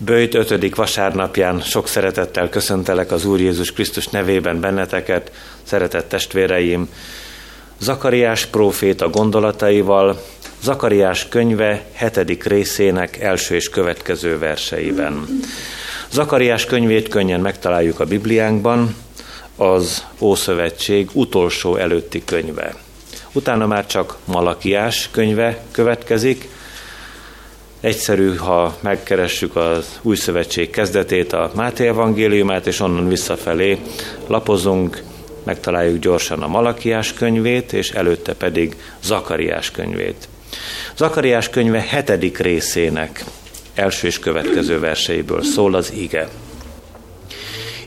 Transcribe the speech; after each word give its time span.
Bőjt 0.00 0.34
5. 0.34 0.74
vasárnapján 0.74 1.60
sok 1.60 1.88
szeretettel 1.88 2.48
köszöntelek 2.48 3.12
az 3.12 3.24
Úr 3.24 3.40
Jézus 3.40 3.72
Krisztus 3.72 4.06
nevében 4.06 4.60
benneteket, 4.60 5.32
szeretett 5.62 6.08
testvéreim. 6.08 6.88
Zakariás 7.78 8.46
próféta 8.46 9.08
gondolataival, 9.08 10.22
Zakariás 10.62 11.28
könyve 11.28 11.84
hetedik 11.92 12.44
részének 12.44 13.20
első 13.20 13.54
és 13.54 13.68
következő 13.68 14.38
verseiben. 14.38 15.26
Zakariás 16.10 16.64
könyvét 16.64 17.08
könnyen 17.08 17.40
megtaláljuk 17.40 18.00
a 18.00 18.04
Bibliánkban, 18.04 18.94
az 19.56 20.04
Ószövetség 20.18 21.08
utolsó 21.12 21.76
előtti 21.76 22.22
könyve. 22.24 22.74
Utána 23.32 23.66
már 23.66 23.86
csak 23.86 24.16
Malakiás 24.24 25.08
könyve 25.12 25.62
következik, 25.70 26.48
Egyszerű, 27.80 28.34
ha 28.34 28.76
megkeressük 28.80 29.56
az 29.56 29.98
új 30.02 30.16
szövetség 30.16 30.70
kezdetét, 30.70 31.32
a 31.32 31.50
Máté 31.54 31.86
evangéliumát, 31.86 32.66
és 32.66 32.80
onnan 32.80 33.08
visszafelé 33.08 33.78
lapozunk, 34.26 35.02
megtaláljuk 35.44 35.98
gyorsan 35.98 36.42
a 36.42 36.48
Malakiás 36.48 37.12
könyvét, 37.12 37.72
és 37.72 37.90
előtte 37.90 38.34
pedig 38.34 38.76
Zakariás 39.02 39.70
könyvét. 39.70 40.28
Zakariás 40.96 41.50
könyve 41.50 41.80
hetedik 41.80 42.38
részének 42.38 43.24
első 43.74 44.06
és 44.06 44.18
következő 44.18 44.78
verseiből 44.78 45.42
szól 45.42 45.74
az 45.74 45.92
ige. 45.92 46.28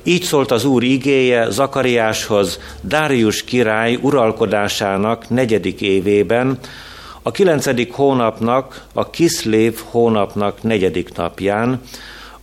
Így 0.04 0.24
szólt 0.24 0.52
az 0.52 0.66
Úr 0.66 0.84
igéje 0.84 1.50
Zakariáshoz 1.50 2.60
Dárius 2.82 3.44
király 3.44 3.98
uralkodásának 4.02 5.30
negyedik 5.30 5.82
évében, 5.82 6.60
a 7.24 7.32
kilencedik 7.32 7.94
hónapnak, 7.94 8.86
a 8.94 9.10
Kiszlév 9.10 9.80
hónapnak 9.86 10.64
negyedik 10.64 11.16
napján, 11.16 11.82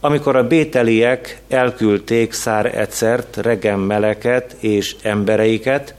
amikor 0.00 0.36
a 0.36 0.46
bételiek 0.46 1.42
elküldték 1.48 2.32
Szár 2.32 2.78
Ecert, 2.78 3.36
Regemmeleket 3.36 4.56
és 4.61 4.97
embereiket, 5.03 5.94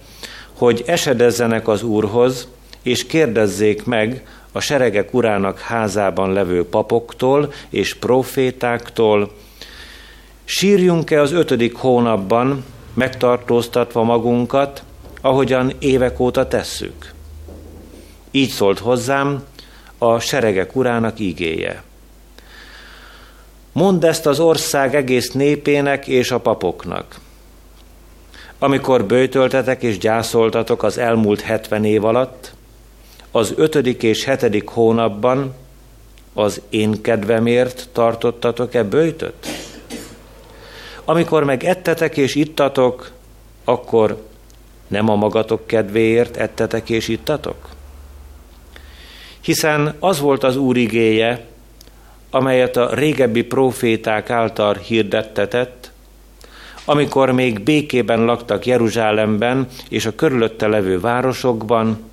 hogy 0.53 0.83
esedezzenek 0.85 1.67
az 1.67 1.83
Úrhoz, 1.83 2.47
és 2.83 3.05
kérdezzék 3.05 3.85
meg 3.85 4.27
a 4.51 4.59
seregek 4.59 5.13
urának 5.13 5.59
házában 5.59 6.33
levő 6.33 6.65
papoktól 6.65 7.53
és 7.69 7.95
profétáktól, 7.95 9.31
sírjunk-e 10.45 11.21
az 11.21 11.31
ötödik 11.31 11.75
hónapban, 11.75 12.63
megtartóztatva 12.93 14.03
magunkat, 14.03 14.83
ahogyan 15.21 15.73
évek 15.79 16.19
óta 16.19 16.47
tesszük? 16.47 17.17
Így 18.31 18.49
szólt 18.49 18.79
hozzám 18.79 19.43
a 19.97 20.19
seregek 20.19 20.75
urának 20.75 21.19
ígéje. 21.19 21.83
Mondd 23.71 24.05
ezt 24.05 24.25
az 24.25 24.39
ország 24.39 24.95
egész 24.95 25.31
népének 25.31 26.07
és 26.07 26.31
a 26.31 26.39
papoknak. 26.39 27.19
Amikor 28.59 29.05
bőtöltetek 29.05 29.83
és 29.83 29.97
gyászoltatok 29.97 30.83
az 30.83 30.97
elmúlt 30.97 31.41
hetven 31.41 31.85
év 31.85 32.05
alatt, 32.05 32.53
az 33.31 33.53
ötödik 33.55 34.03
és 34.03 34.23
hetedik 34.23 34.67
hónapban 34.67 35.53
az 36.33 36.61
én 36.69 37.01
kedvemért 37.01 37.89
tartottatok-e 37.91 38.83
bőjtöt? 38.83 39.47
Amikor 41.05 41.43
meg 41.43 41.63
ettetek 41.63 42.17
és 42.17 42.35
ittatok, 42.35 43.11
akkor 43.63 44.23
nem 44.87 45.09
a 45.09 45.15
magatok 45.15 45.67
kedvéért 45.67 46.37
ettetek 46.37 46.89
és 46.89 47.07
ittatok? 47.07 47.77
Hiszen 49.41 49.95
az 49.99 50.19
volt 50.19 50.43
az 50.43 50.57
Úr 50.57 50.77
igéje, 50.77 51.45
amelyet 52.29 52.77
a 52.77 52.93
régebbi 52.93 53.43
proféták 53.43 54.29
által 54.29 54.73
hirdettetett, 54.73 55.91
amikor 56.85 57.31
még 57.31 57.59
békében 57.59 58.25
laktak 58.25 58.65
Jeruzsálemben 58.65 59.67
és 59.89 60.05
a 60.05 60.15
körülötte 60.15 60.67
levő 60.67 60.99
városokban, 60.99 62.07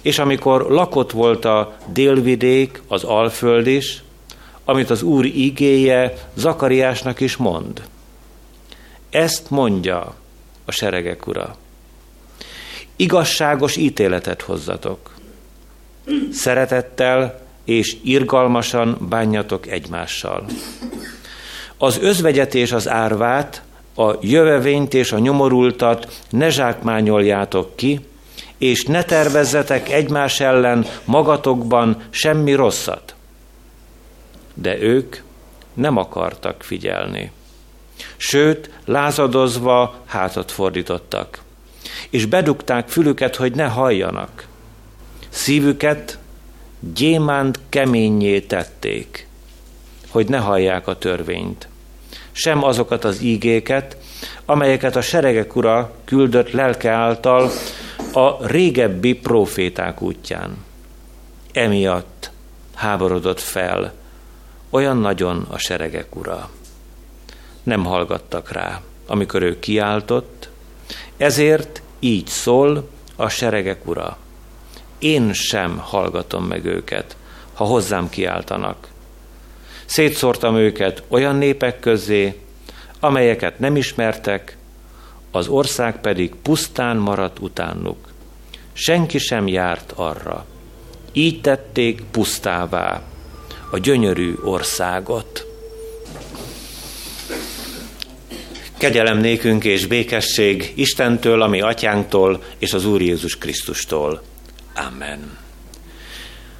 és 0.00 0.18
amikor 0.18 0.66
lakott 0.70 1.10
volt 1.10 1.44
a 1.44 1.76
délvidék, 1.86 2.82
az 2.88 3.04
alföld 3.04 3.66
is, 3.66 4.02
amit 4.64 4.90
az 4.90 5.02
Úr 5.02 5.24
igéje 5.24 6.14
Zakariásnak 6.34 7.20
is 7.20 7.36
mond. 7.36 7.82
Ezt 9.10 9.50
mondja 9.50 10.14
a 10.64 10.72
seregek 10.72 11.26
ura. 11.26 11.56
Igazságos 12.96 13.76
ítéletet 13.76 14.42
hozzatok 14.42 15.10
szeretettel 16.32 17.40
és 17.64 17.96
irgalmasan 18.04 18.96
bánjatok 19.08 19.66
egymással. 19.66 20.44
Az 21.78 21.98
özvegyet 21.98 22.54
és 22.54 22.72
az 22.72 22.88
árvát, 22.88 23.62
a 23.96 24.14
jövevényt 24.20 24.94
és 24.94 25.12
a 25.12 25.18
nyomorultat 25.18 26.20
ne 26.30 26.50
zsákmányoljátok 26.50 27.76
ki, 27.76 28.00
és 28.58 28.84
ne 28.84 29.02
tervezzetek 29.02 29.90
egymás 29.90 30.40
ellen 30.40 30.86
magatokban 31.04 32.02
semmi 32.10 32.52
rosszat. 32.52 33.14
De 34.54 34.80
ők 34.80 35.16
nem 35.74 35.96
akartak 35.96 36.62
figyelni. 36.62 37.30
Sőt, 38.16 38.70
lázadozva 38.84 39.94
hátat 40.06 40.50
fordítottak, 40.50 41.42
és 42.10 42.26
bedugták 42.26 42.88
fülüket, 42.88 43.36
hogy 43.36 43.54
ne 43.54 43.66
halljanak. 43.66 44.48
Szívüket 45.30 46.18
gyémánt 46.80 47.58
keményé 47.68 48.40
tették, 48.40 49.26
hogy 50.08 50.28
ne 50.28 50.38
hallják 50.38 50.86
a 50.86 50.98
törvényt, 50.98 51.68
sem 52.32 52.64
azokat 52.64 53.04
az 53.04 53.20
ígéket, 53.20 53.96
amelyeket 54.44 54.96
a 54.96 55.00
seregek 55.00 55.56
ura 55.56 55.92
küldött 56.04 56.50
lelke 56.50 56.90
által 56.90 57.50
a 58.12 58.46
régebbi 58.46 59.14
proféták 59.14 60.02
útján. 60.02 60.64
Emiatt 61.52 62.30
háborodott 62.74 63.40
fel 63.40 63.92
olyan 64.70 64.96
nagyon 64.96 65.46
a 65.50 65.58
seregek 65.58 66.16
ura. 66.16 66.50
Nem 67.62 67.84
hallgattak 67.84 68.52
rá, 68.52 68.80
amikor 69.06 69.42
ő 69.42 69.58
kiáltott, 69.58 70.48
ezért 71.16 71.82
így 71.98 72.26
szól 72.26 72.88
a 73.16 73.28
seregek 73.28 73.86
ura 73.88 74.18
én 75.00 75.32
sem 75.32 75.78
hallgatom 75.78 76.44
meg 76.44 76.64
őket, 76.64 77.16
ha 77.54 77.64
hozzám 77.64 78.08
kiáltanak. 78.08 78.88
Szétszórtam 79.84 80.56
őket 80.56 81.02
olyan 81.08 81.36
népek 81.36 81.80
közé, 81.80 82.40
amelyeket 83.00 83.58
nem 83.58 83.76
ismertek, 83.76 84.56
az 85.30 85.48
ország 85.48 86.00
pedig 86.00 86.34
pusztán 86.34 86.96
maradt 86.96 87.38
utánuk. 87.38 88.08
Senki 88.72 89.18
sem 89.18 89.48
járt 89.48 89.92
arra. 89.96 90.46
Így 91.12 91.40
tették 91.40 92.02
pusztává 92.10 93.02
a 93.70 93.78
gyönyörű 93.78 94.34
országot. 94.44 95.46
Kegyelem 98.78 99.18
nékünk 99.18 99.64
és 99.64 99.86
békesség 99.86 100.72
Istentől, 100.76 101.42
ami 101.42 101.60
atyánktól 101.60 102.42
és 102.58 102.72
az 102.72 102.86
Úr 102.86 103.00
Jézus 103.00 103.38
Krisztustól. 103.38 104.22
Amen. 104.86 105.38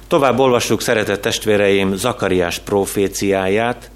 Tovább 0.07 0.39
olvassuk, 0.39 0.81
szeretett 0.81 1.21
testvéreim, 1.21 1.95
Zakariás 1.95 2.59
proféciáját, 2.59 3.91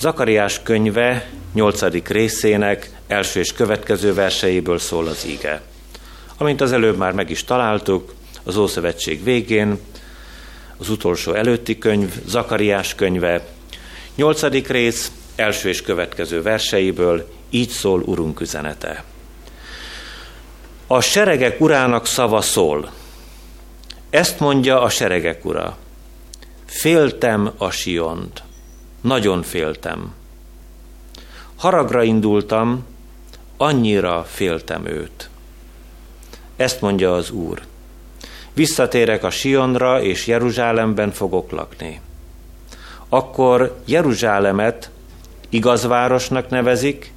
Zakariás 0.00 0.62
könyve 0.62 1.28
8. 1.54 2.08
részének 2.08 2.90
első 3.06 3.40
és 3.40 3.52
következő 3.52 4.14
verseiből 4.14 4.78
szól 4.78 5.06
az 5.06 5.24
ige. 5.24 5.62
Amint 6.36 6.60
az 6.60 6.72
előbb 6.72 6.96
már 6.96 7.12
meg 7.12 7.30
is 7.30 7.44
találtuk, 7.44 8.14
az 8.44 8.56
Ószövetség 8.56 9.24
végén, 9.24 9.78
az 10.76 10.90
utolsó 10.90 11.32
előtti 11.32 11.78
könyv, 11.78 12.12
Zakariás 12.26 12.94
könyve, 12.94 13.46
8. 14.14 14.66
rész, 14.66 15.10
első 15.36 15.68
és 15.68 15.82
következő 15.82 16.42
verseiből, 16.42 17.28
így 17.50 17.70
szól 17.70 18.02
Urunk 18.02 18.40
üzenete. 18.40 19.04
A 20.86 21.00
seregek 21.00 21.60
urának 21.60 22.06
szava 22.06 22.40
szól, 22.40 22.90
ezt 24.10 24.40
mondja 24.40 24.82
a 24.82 24.88
seregek 24.88 25.44
ura. 25.44 25.76
Féltem 26.64 27.50
a 27.56 27.70
Siont, 27.70 28.42
nagyon 29.00 29.42
féltem. 29.42 30.14
Haragra 31.56 32.02
indultam, 32.02 32.84
annyira 33.56 34.24
féltem 34.24 34.86
őt. 34.86 35.30
Ezt 36.56 36.80
mondja 36.80 37.14
az 37.14 37.30
Úr. 37.30 37.62
Visszatérek 38.52 39.24
a 39.24 39.30
Sionra, 39.30 40.02
és 40.02 40.26
Jeruzsálemben 40.26 41.10
fogok 41.10 41.50
lakni. 41.50 42.00
Akkor 43.08 43.80
Jeruzsálemet 43.84 44.90
igaz 45.48 45.86
városnak 45.86 46.48
nevezik, 46.48 47.12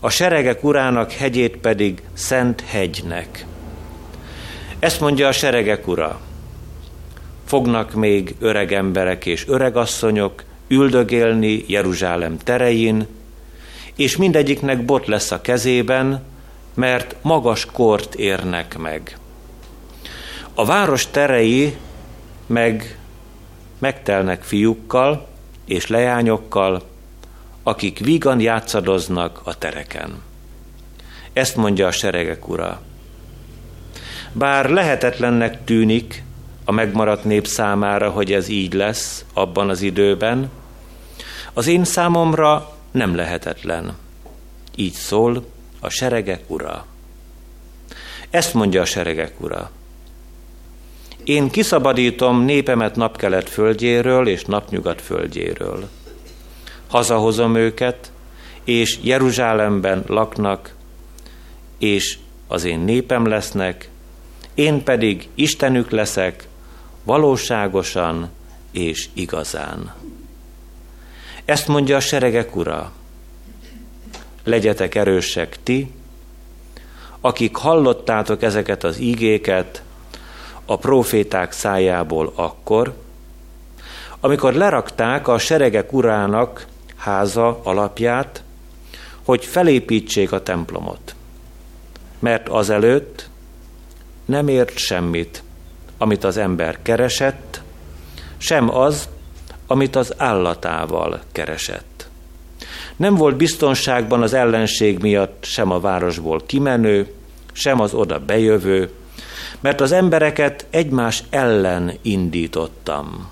a 0.00 0.10
seregek 0.10 0.64
urának 0.64 1.12
hegyét 1.12 1.56
pedig 1.56 2.02
Szent 2.12 2.60
hegynek. 2.60 3.47
Ezt 4.78 5.00
mondja 5.00 5.28
a 5.28 5.32
seregek 5.32 5.88
ura. 5.88 6.20
Fognak 7.44 7.94
még 7.94 8.34
öreg 8.38 8.72
emberek 8.72 9.26
és 9.26 9.48
öregasszonyok 9.48 10.44
üldögélni 10.68 11.64
Jeruzsálem 11.66 12.38
terein, 12.38 13.06
és 13.96 14.16
mindegyiknek 14.16 14.84
bot 14.84 15.06
lesz 15.06 15.30
a 15.30 15.40
kezében, 15.40 16.22
mert 16.74 17.16
magas 17.22 17.64
kort 17.64 18.14
érnek 18.14 18.78
meg. 18.78 19.18
A 20.54 20.64
város 20.64 21.06
terei 21.10 21.76
meg 22.46 22.98
megtelnek 23.78 24.42
fiúkkal 24.42 25.26
és 25.64 25.86
leányokkal, 25.86 26.82
akik 27.62 27.98
vígan 27.98 28.40
játszadoznak 28.40 29.40
a 29.44 29.58
tereken. 29.58 30.22
Ezt 31.32 31.56
mondja 31.56 31.86
a 31.86 31.90
seregek 31.90 32.48
ura. 32.48 32.80
Bár 34.38 34.70
lehetetlennek 34.70 35.64
tűnik 35.64 36.22
a 36.64 36.72
megmaradt 36.72 37.24
nép 37.24 37.46
számára, 37.46 38.10
hogy 38.10 38.32
ez 38.32 38.48
így 38.48 38.72
lesz 38.72 39.24
abban 39.32 39.68
az 39.68 39.80
időben, 39.80 40.50
az 41.52 41.66
én 41.66 41.84
számomra 41.84 42.76
nem 42.90 43.14
lehetetlen. 43.14 43.96
Így 44.76 44.92
szól 44.92 45.44
a 45.80 45.88
seregek 45.88 46.42
ura. 46.46 46.86
Ezt 48.30 48.54
mondja 48.54 48.80
a 48.80 48.84
seregek 48.84 49.40
ura. 49.40 49.70
Én 51.24 51.50
kiszabadítom 51.50 52.44
népemet 52.44 52.96
napkelet 52.96 53.48
földjéről 53.48 54.28
és 54.28 54.44
napnyugat 54.44 55.00
földjéről. 55.00 55.88
Hazahozom 56.88 57.54
őket, 57.54 58.12
és 58.64 58.98
Jeruzsálemben 59.02 60.04
laknak, 60.06 60.74
és 61.78 62.18
az 62.48 62.64
én 62.64 62.78
népem 62.80 63.26
lesznek, 63.26 63.90
én 64.58 64.82
pedig 64.82 65.28
Istenük 65.34 65.90
leszek, 65.90 66.48
valóságosan 67.02 68.30
és 68.70 69.08
igazán. 69.12 69.94
Ezt 71.44 71.68
mondja 71.68 71.96
a 71.96 72.00
seregek 72.00 72.56
ura. 72.56 72.92
Legyetek 74.44 74.94
erősek 74.94 75.58
ti, 75.62 75.90
akik 77.20 77.56
hallottátok 77.56 78.42
ezeket 78.42 78.84
az 78.84 78.98
ígéket 78.98 79.82
a 80.64 80.76
proféták 80.76 81.52
szájából 81.52 82.32
akkor, 82.34 82.96
amikor 84.20 84.52
lerakták 84.52 85.28
a 85.28 85.38
seregek 85.38 85.92
urának 85.92 86.66
háza 86.96 87.60
alapját, 87.62 88.42
hogy 89.24 89.44
felépítsék 89.44 90.32
a 90.32 90.42
templomot. 90.42 91.14
Mert 92.18 92.48
azelőtt 92.48 93.27
nem 94.28 94.48
ért 94.48 94.76
semmit, 94.76 95.42
amit 95.98 96.24
az 96.24 96.36
ember 96.36 96.78
keresett, 96.82 97.62
sem 98.36 98.74
az, 98.76 99.08
amit 99.66 99.96
az 99.96 100.14
állatával 100.16 101.20
keresett. 101.32 102.08
Nem 102.96 103.14
volt 103.14 103.36
biztonságban 103.36 104.22
az 104.22 104.34
ellenség 104.34 104.98
miatt 104.98 105.44
sem 105.44 105.70
a 105.70 105.80
városból 105.80 106.42
kimenő, 106.46 107.14
sem 107.52 107.80
az 107.80 107.94
oda 107.94 108.18
bejövő, 108.18 108.90
mert 109.60 109.80
az 109.80 109.92
embereket 109.92 110.66
egymás 110.70 111.22
ellen 111.30 111.92
indítottam. 112.02 113.28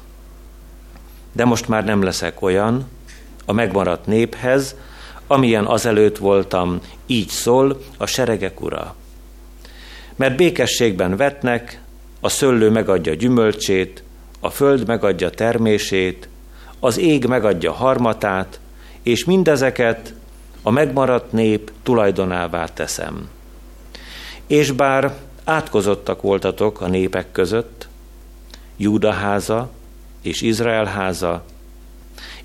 De 1.32 1.44
most 1.44 1.68
már 1.68 1.84
nem 1.84 2.02
leszek 2.02 2.42
olyan 2.42 2.88
a 3.44 3.52
megmaradt 3.52 4.06
néphez, 4.06 4.76
amilyen 5.26 5.64
azelőtt 5.64 6.16
voltam, 6.16 6.80
így 7.06 7.28
szól 7.28 7.80
a 7.96 8.06
seregek 8.06 8.60
ura. 8.60 8.94
Mert 10.16 10.36
békességben 10.36 11.16
vetnek, 11.16 11.80
a 12.20 12.28
szöllő 12.28 12.70
megadja 12.70 13.14
gyümölcsét, 13.14 14.02
a 14.40 14.50
föld 14.50 14.86
megadja 14.86 15.30
termését, 15.30 16.28
az 16.80 16.98
ég 16.98 17.26
megadja 17.26 17.72
harmatát, 17.72 18.60
és 19.02 19.24
mindezeket 19.24 20.14
a 20.62 20.70
megmaradt 20.70 21.32
nép 21.32 21.72
tulajdonává 21.82 22.64
teszem. 22.64 23.28
És 24.46 24.70
bár 24.70 25.14
átkozottak 25.44 26.22
voltatok 26.22 26.80
a 26.80 26.88
népek 26.88 27.32
között, 27.32 27.88
Júda 28.76 29.12
háza 29.12 29.70
és 30.22 30.40
Izrael 30.40 30.84
háza, 30.84 31.44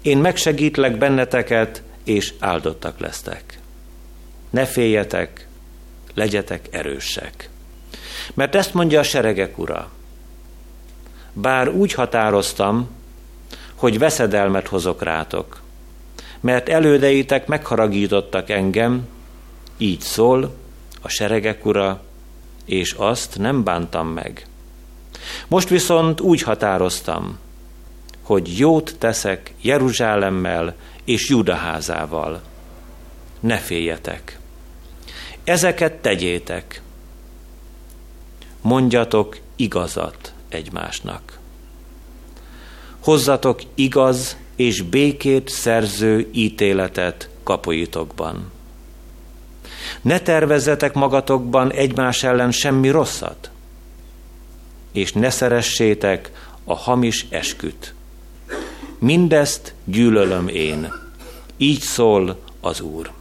én 0.01 0.17
megsegítlek 0.17 0.97
benneteket, 0.97 1.83
és 2.03 2.33
áldottak 2.39 2.99
lesztek. 2.99 3.59
Ne 4.49 4.65
féljetek, 4.65 5.47
legyetek 6.13 6.67
erősek. 6.71 7.49
Mert 8.33 8.55
ezt 8.55 8.73
mondja 8.73 8.99
a 8.99 9.03
seregek 9.03 9.57
ura. 9.57 9.89
Bár 11.33 11.69
úgy 11.69 11.93
határoztam, 11.93 12.89
hogy 13.75 13.99
veszedelmet 13.99 14.67
hozok 14.67 15.03
rátok, 15.03 15.61
mert 16.39 16.69
elődeitek 16.69 17.47
megharagítottak 17.47 18.49
engem, 18.49 19.07
így 19.77 20.01
szól 20.01 20.55
a 21.01 21.09
seregek 21.09 21.65
ura, 21.65 22.01
és 22.65 22.91
azt 22.91 23.37
nem 23.37 23.63
bántam 23.63 24.07
meg. 24.07 24.45
Most 25.47 25.69
viszont 25.69 26.21
úgy 26.21 26.41
határoztam, 26.41 27.39
hogy 28.21 28.57
jót 28.57 28.95
teszek 28.97 29.53
Jeruzsálemmel 29.61 30.75
és 31.05 31.29
Judaházával. 31.29 32.41
Ne 33.39 33.57
féljetek. 33.57 34.39
Ezeket 35.43 35.93
tegyétek. 35.93 36.81
Mondjatok 38.61 39.37
igazat 39.55 40.33
egymásnak. 40.49 41.39
Hozzatok 42.99 43.61
igaz 43.75 44.37
és 44.55 44.81
békét 44.81 45.49
szerző 45.49 46.29
ítéletet 46.31 47.29
kapuitokban. 47.43 48.51
Ne 50.01 50.19
tervezzetek 50.19 50.93
magatokban 50.93 51.71
egymás 51.71 52.23
ellen 52.23 52.51
semmi 52.51 52.89
rosszat, 52.89 53.51
és 54.91 55.13
ne 55.13 55.29
szeressétek 55.29 56.31
a 56.63 56.75
hamis 56.75 57.25
esküt. 57.29 57.93
Mindezt 58.99 59.73
gyűlölöm 59.85 60.47
én. 60.47 60.93
Így 61.57 61.81
szól 61.81 62.39
az 62.61 62.81
Úr. 62.81 63.11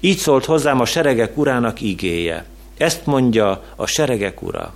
Így 0.00 0.18
szólt 0.18 0.44
hozzám 0.44 0.80
a 0.80 0.84
seregek 0.84 1.36
urának 1.36 1.80
igéje. 1.80 2.46
Ezt 2.76 3.06
mondja 3.06 3.64
a 3.76 3.86
seregek 3.86 4.42
ura. 4.42 4.74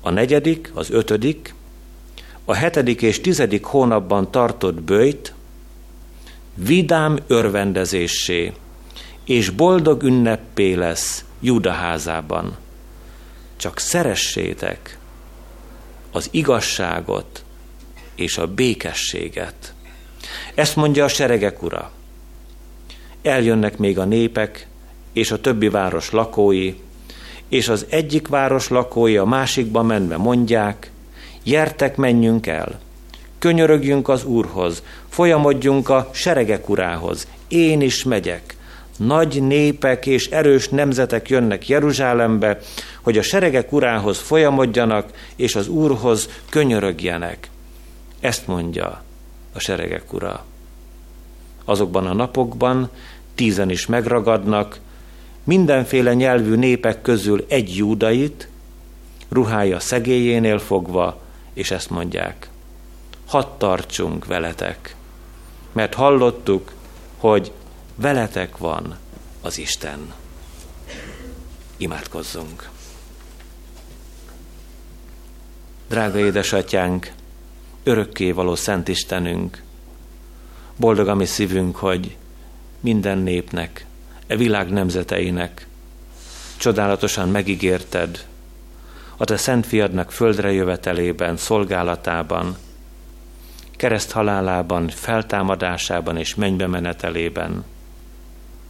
A 0.00 0.10
negyedik, 0.10 0.70
az 0.74 0.90
ötödik, 0.90 1.54
a 2.44 2.54
hetedik 2.54 3.02
és 3.02 3.20
tizedik 3.20 3.64
hónapban 3.64 4.30
tartott 4.30 4.80
bőjt 4.80 5.34
vidám 6.54 7.18
örvendezésé 7.26 8.52
és 9.24 9.50
boldog 9.50 10.02
ünneppé 10.02 10.72
lesz 10.72 11.24
Júda 11.40 11.72
házában. 11.72 12.56
Csak 13.56 13.78
szeressétek 13.78 14.98
az 16.12 16.28
igazságot 16.30 17.44
és 18.14 18.38
a 18.38 18.46
békességet. 18.46 19.74
Ezt 20.54 20.76
mondja 20.76 21.04
a 21.04 21.08
seregek 21.08 21.62
ura. 21.62 21.90
Eljönnek 23.22 23.78
még 23.78 23.98
a 23.98 24.04
népek 24.04 24.66
és 25.18 25.30
a 25.30 25.40
többi 25.40 25.68
város 25.68 26.10
lakói, 26.10 26.74
és 27.48 27.68
az 27.68 27.86
egyik 27.88 28.28
város 28.28 28.68
lakói 28.68 29.16
a 29.16 29.24
másikba 29.24 29.82
menve 29.82 30.16
mondják, 30.16 30.90
Jertek, 31.42 31.96
menjünk 31.96 32.46
el, 32.46 32.80
könyörögjünk 33.38 34.08
az 34.08 34.24
Úrhoz, 34.24 34.82
folyamodjunk 35.08 35.88
a 35.88 36.10
seregek 36.12 36.68
urához, 36.68 37.28
én 37.48 37.80
is 37.80 38.04
megyek. 38.04 38.56
Nagy 38.96 39.42
népek 39.42 40.06
és 40.06 40.26
erős 40.26 40.68
nemzetek 40.68 41.28
jönnek 41.28 41.68
Jeruzsálembe, 41.68 42.58
hogy 43.02 43.18
a 43.18 43.22
seregek 43.22 43.72
urához 43.72 44.18
folyamodjanak, 44.18 45.10
és 45.36 45.56
az 45.56 45.68
Úrhoz 45.68 46.28
könyörögjenek. 46.48 47.50
Ezt 48.20 48.46
mondja 48.46 49.02
a 49.52 49.58
seregek 49.58 50.12
ura. 50.12 50.44
Azokban 51.64 52.06
a 52.06 52.12
napokban 52.12 52.90
tízen 53.34 53.70
is 53.70 53.86
megragadnak, 53.86 54.78
mindenféle 55.48 56.14
nyelvű 56.14 56.54
népek 56.54 57.02
közül 57.02 57.44
egy 57.48 57.76
júdait, 57.76 58.48
ruhája 59.28 59.80
szegélyénél 59.80 60.58
fogva, 60.58 61.20
és 61.52 61.70
ezt 61.70 61.90
mondják, 61.90 62.50
hadd 63.26 63.46
tartsunk 63.58 64.26
veletek, 64.26 64.96
mert 65.72 65.94
hallottuk, 65.94 66.72
hogy 67.16 67.52
veletek 67.94 68.58
van 68.58 68.96
az 69.40 69.58
Isten. 69.58 70.12
Imádkozzunk! 71.76 72.68
Drága 75.88 76.18
édesatyánk, 76.18 77.12
örökké 77.82 78.30
való 78.30 78.54
Szent 78.54 78.88
Istenünk, 78.88 79.62
boldog 80.76 81.08
a 81.08 81.14
mi 81.14 81.24
szívünk, 81.24 81.76
hogy 81.76 82.16
minden 82.80 83.18
népnek, 83.18 83.86
e 84.28 84.36
világ 84.36 84.70
nemzeteinek 84.70 85.66
csodálatosan 86.56 87.28
megígérted 87.28 88.26
a 89.16 89.24
te 89.24 89.36
szent 89.36 89.66
fiadnak 89.66 90.12
földre 90.12 90.52
jövetelében, 90.52 91.36
szolgálatában 91.36 92.56
kereszt 93.76 94.10
halálában, 94.10 94.88
feltámadásában 94.88 96.16
és 96.16 96.34
mennybe 96.34 96.66
menetelében, 96.66 97.64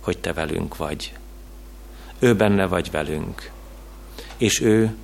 hogy 0.01 0.19
te 0.19 0.33
velünk 0.33 0.77
vagy. 0.77 1.13
Ő 2.19 2.37
benne 2.37 2.67
vagy 2.67 2.91
velünk. 2.91 3.51
És 4.37 4.61
ő 4.61 4.95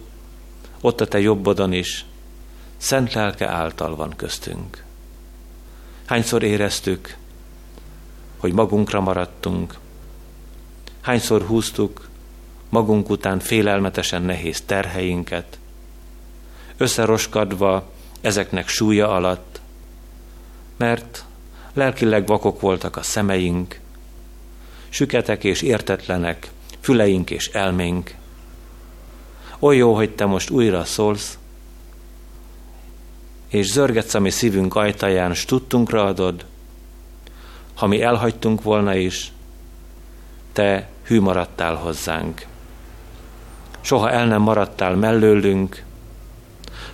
ott 0.80 1.00
a 1.00 1.06
te 1.06 1.20
jobbodon 1.20 1.73
is, 1.73 2.04
szent 2.76 3.12
lelke 3.12 3.49
által 3.49 3.96
van 3.96 4.12
köztünk. 4.16 4.84
Hányszor 6.04 6.42
éreztük, 6.42 7.16
hogy 8.37 8.52
magunkra 8.52 9.00
maradtunk, 9.00 9.78
hányszor 11.04 11.42
húztuk 11.42 12.08
magunk 12.68 13.11
után 13.11 13.38
félelmetesen 13.38 14.23
nehéz 14.23 14.61
terheinket, 14.61 15.58
összeroskadva 16.76 17.92
ezeknek 18.20 18.68
súlya 18.68 19.11
alatt, 19.11 19.61
mert 20.76 21.25
lelkileg 21.73 22.26
vakok 22.26 22.61
voltak 22.61 22.96
a 22.96 23.02
szemeink, 23.02 23.80
süketek 24.88 25.44
és 25.44 25.62
értetlenek 25.62 26.50
füleink 26.80 27.30
és 27.30 27.49
elménk. 27.49 28.14
Oly 29.58 29.76
jó, 29.76 29.94
hogy 29.94 30.11
te 30.11 30.25
most 30.25 30.50
újra 30.50 30.84
szólsz, 30.84 31.38
és 33.49 33.66
zörgetsz 33.66 34.14
a 34.14 34.20
mi 34.20 34.30
szívünk 34.30 34.75
ajtaján, 34.75 35.34
s 35.34 35.44
tudtunkra 35.44 36.04
adod, 36.04 36.44
ha 37.75 37.87
mi 37.87 38.02
elhagytunk 38.02 38.62
volna 38.62 38.94
is, 38.94 39.32
te 40.52 40.92
hű 41.06 41.20
maradtál 41.20 41.75
hozzánk. 41.75 42.46
Soha 43.80 44.11
el 44.11 44.26
nem 44.26 44.42
maradtál 44.42 44.94
mellőlünk, 44.94 45.82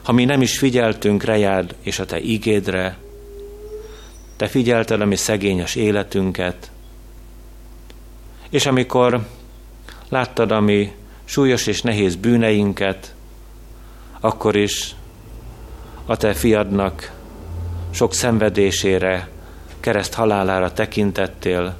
ha 0.02 0.12
mi 0.12 0.24
nem 0.24 0.42
is 0.42 0.58
figyeltünk 0.58 1.22
rejád 1.22 1.74
és 1.80 1.98
a 1.98 2.04
te 2.04 2.20
ígédre, 2.20 2.96
te 4.36 4.46
figyelted 4.46 5.00
a 5.00 5.04
mi 5.04 5.16
szegényes 5.16 5.74
életünket, 5.74 6.70
és 8.50 8.66
amikor 8.66 9.26
láttad 10.08 10.50
a 10.50 10.60
mi 10.60 10.92
súlyos 11.24 11.66
és 11.66 11.82
nehéz 11.82 12.16
bűneinket, 12.16 13.14
akkor 14.20 14.56
is 14.56 14.94
a 16.06 16.16
te 16.16 16.34
fiadnak 16.34 17.12
sok 17.90 18.14
szenvedésére, 18.14 19.28
kereszt 19.80 20.14
halálára 20.14 20.72
tekintettél, 20.72 21.76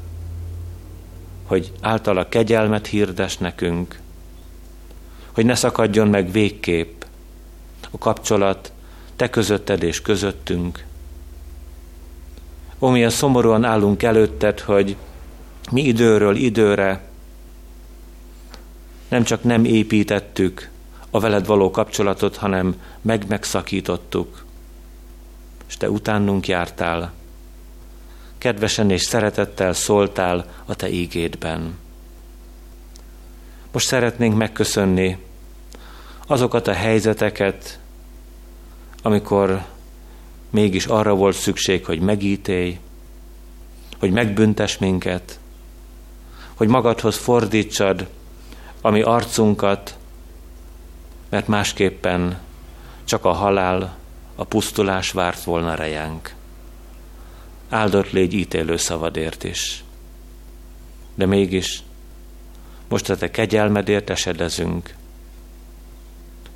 hogy 1.50 1.72
általa 1.80 2.28
kegyelmet 2.28 2.86
hirdes 2.86 3.38
nekünk, 3.38 4.00
hogy 5.32 5.44
ne 5.44 5.54
szakadjon 5.54 6.08
meg 6.08 6.30
végképp 6.30 7.02
a 7.90 7.98
kapcsolat 7.98 8.72
te 9.16 9.30
közötted 9.30 9.82
és 9.82 10.02
közöttünk. 10.02 10.84
Ó, 12.78 12.88
milyen 12.88 13.10
szomorúan 13.10 13.64
állunk 13.64 14.02
előtted, 14.02 14.60
hogy 14.60 14.96
mi 15.70 15.82
időről 15.82 16.36
időre 16.36 17.08
nem 19.08 19.22
csak 19.22 19.42
nem 19.42 19.64
építettük 19.64 20.70
a 21.10 21.20
veled 21.20 21.46
való 21.46 21.70
kapcsolatot, 21.70 22.36
hanem 22.36 22.80
meg-megszakítottuk, 23.00 24.44
és 25.68 25.76
te 25.76 25.90
utánunk 25.90 26.48
jártál, 26.48 27.12
kedvesen 28.40 28.90
és 28.90 29.02
szeretettel 29.02 29.72
szóltál 29.72 30.46
a 30.64 30.74
te 30.74 30.90
ígédben. 30.90 31.78
Most 33.72 33.86
szeretnénk 33.86 34.36
megköszönni 34.36 35.18
azokat 36.26 36.66
a 36.66 36.72
helyzeteket, 36.72 37.78
amikor 39.02 39.64
mégis 40.50 40.86
arra 40.86 41.14
volt 41.14 41.36
szükség, 41.36 41.84
hogy 41.84 42.00
megítélj, 42.00 42.78
hogy 43.98 44.10
megbüntes 44.10 44.78
minket, 44.78 45.38
hogy 46.54 46.68
magadhoz 46.68 47.16
fordítsad 47.16 48.08
a 48.80 48.90
mi 48.90 49.02
arcunkat, 49.02 49.96
mert 51.28 51.46
másképpen 51.46 52.38
csak 53.04 53.24
a 53.24 53.32
halál, 53.32 53.96
a 54.34 54.44
pusztulás 54.44 55.10
várt 55.10 55.44
volna 55.44 55.74
rejánk. 55.74 56.38
Áldott 57.70 58.10
légy 58.10 58.34
ítélő 58.34 58.76
szavadért 58.76 59.44
is. 59.44 59.84
De 61.14 61.26
mégis 61.26 61.82
most 62.88 63.10
a 63.10 63.16
te 63.16 63.30
kegyelmedért 63.30 64.10
esedezünk. 64.10 64.94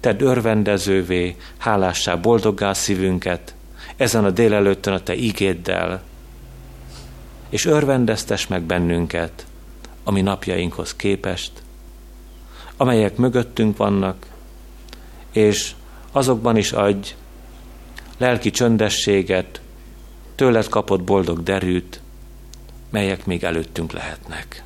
Tedd 0.01 0.23
örvendezővé, 0.23 1.37
hálássá, 1.59 2.15
boldoggá 2.15 2.73
szívünket, 2.73 3.55
ezen 3.97 4.25
a 4.25 4.31
délelőttön 4.31 4.93
a 4.93 5.03
te 5.03 5.15
ígéddel, 5.15 6.03
és 7.49 7.65
örvendeztes 7.65 8.47
meg 8.47 8.63
bennünket, 8.63 9.47
ami 10.05 10.21
napjainkhoz 10.21 10.95
képest, 10.95 11.53
amelyek 12.77 13.17
mögöttünk 13.17 13.77
vannak, 13.77 14.27
és 15.33 15.75
azokban 16.13 16.57
is 16.57 16.73
adj 16.73 17.15
lelki 18.19 18.51
csöndességet, 18.51 19.61
tőled 20.35 20.69
kapott 20.69 21.03
boldog 21.03 21.43
derűt, 21.43 22.01
melyek 22.91 23.27
még 23.27 23.45
előttünk 23.45 23.93
lehetnek. 23.93 24.63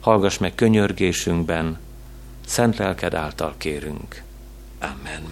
Hallgass 0.00 0.38
meg 0.38 0.54
könyörgésünkben, 0.54 1.78
szent 2.46 2.76
lelked 2.76 3.14
által 3.14 3.54
kérünk. 3.58 4.22
Amen. 4.80 5.22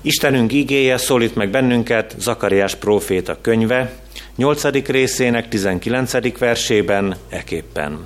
Istenünk 0.00 0.52
igéje 0.52 0.96
szólít 0.96 1.34
meg 1.34 1.50
bennünket 1.50 2.14
Zakariás 2.18 2.74
próféta 2.74 3.40
könyve, 3.40 3.92
8. 4.36 4.86
részének 4.86 5.48
19. 5.48 6.38
versében 6.38 7.16
eképpen. 7.28 8.02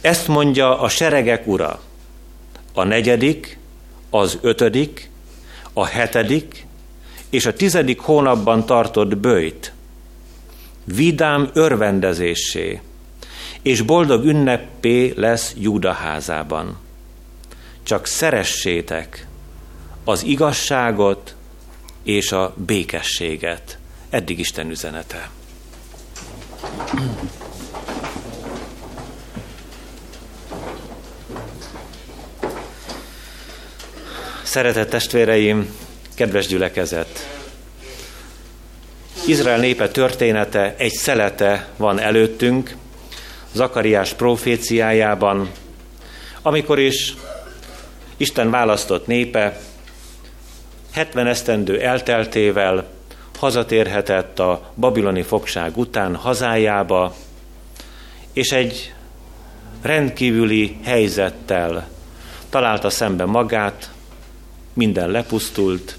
Ezt 0.00 0.28
mondja 0.28 0.80
a 0.80 0.88
seregek 0.88 1.46
ura. 1.46 1.80
A 2.74 2.84
negyedik, 2.84 3.58
az 4.10 4.38
ötödik, 4.40 5.10
a 5.72 5.86
hetedik 5.86 6.66
és 7.30 7.46
a 7.46 7.52
tizedik 7.52 8.00
hónapban 8.00 8.66
tartott 8.66 9.16
bőjt, 9.16 9.72
vidám 10.84 11.50
örvendezésé, 11.52 12.80
és 13.62 13.80
boldog 13.80 14.24
ünnepé 14.24 15.12
lesz 15.16 15.54
Júda 15.58 15.92
házában. 15.92 16.78
Csak 17.82 18.06
szeressétek 18.06 19.26
az 20.04 20.22
igazságot 20.22 21.34
és 22.02 22.32
a 22.32 22.54
békességet. 22.56 23.78
Eddig 24.10 24.38
Isten 24.38 24.70
üzenete. 24.70 25.30
Szeretett 34.42 34.90
testvéreim, 34.90 35.74
kedves 36.20 36.46
gyülekezet! 36.46 37.28
Izrael 39.26 39.58
népe 39.58 39.88
története, 39.88 40.74
egy 40.76 40.92
szelete 40.92 41.68
van 41.76 41.98
előttünk, 41.98 42.76
Zakariás 43.52 44.12
proféciájában, 44.12 45.50
amikor 46.42 46.78
is 46.78 47.14
Isten 48.16 48.50
választott 48.50 49.06
népe 49.06 49.60
70 50.92 51.26
esztendő 51.26 51.80
elteltével 51.80 52.88
hazatérhetett 53.38 54.38
a 54.38 54.72
babiloni 54.76 55.22
fogság 55.22 55.76
után 55.76 56.14
hazájába, 56.14 57.14
és 58.32 58.50
egy 58.52 58.92
rendkívüli 59.82 60.78
helyzettel 60.84 61.88
találta 62.50 62.90
szembe 62.90 63.24
magát, 63.24 63.90
minden 64.72 65.10
lepusztult, 65.10 65.98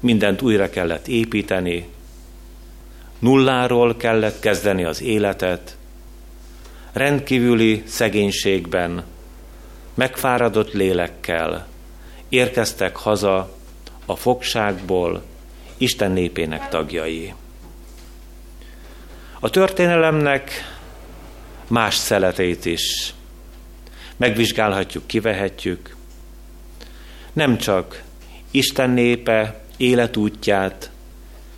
mindent 0.00 0.42
újra 0.42 0.70
kellett 0.70 1.08
építeni, 1.08 1.88
nulláról 3.18 3.96
kellett 3.96 4.40
kezdeni 4.40 4.84
az 4.84 5.02
életet, 5.02 5.76
rendkívüli 6.92 7.82
szegénységben, 7.86 9.04
megfáradott 9.94 10.72
lélekkel 10.72 11.66
érkeztek 12.28 12.96
haza 12.96 13.54
a 14.06 14.16
fogságból 14.16 15.22
Isten 15.76 16.10
népének 16.10 16.68
tagjai. 16.68 17.34
A 19.40 19.50
történelemnek 19.50 20.50
más 21.66 21.94
szeleteit 21.94 22.64
is 22.64 23.14
megvizsgálhatjuk, 24.16 25.06
kivehetjük, 25.06 25.96
nem 27.32 27.58
csak 27.58 28.02
Isten 28.50 28.90
népe 28.90 29.60
életútját 29.76 30.90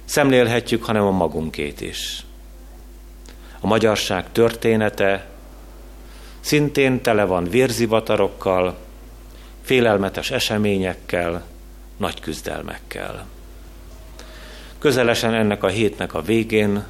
szemlélhetjük, 0.05 0.85
hanem 0.85 1.05
a 1.05 1.11
magunkét 1.11 1.81
is. 1.81 2.25
A 3.61 3.67
magyarság 3.67 4.33
története 4.33 5.27
szintén 6.41 7.03
tele 7.03 7.25
van 7.25 7.45
vérzivatarokkal, 7.45 8.77
félelmetes 9.63 10.31
eseményekkel, 10.31 11.45
nagy 11.97 12.21
küzdelmekkel. 12.21 13.27
közelesen 14.79 15.35
ennek 15.35 15.63
a 15.63 15.69
hétnek 15.69 16.15
a 16.15 16.23
végén 16.23 16.85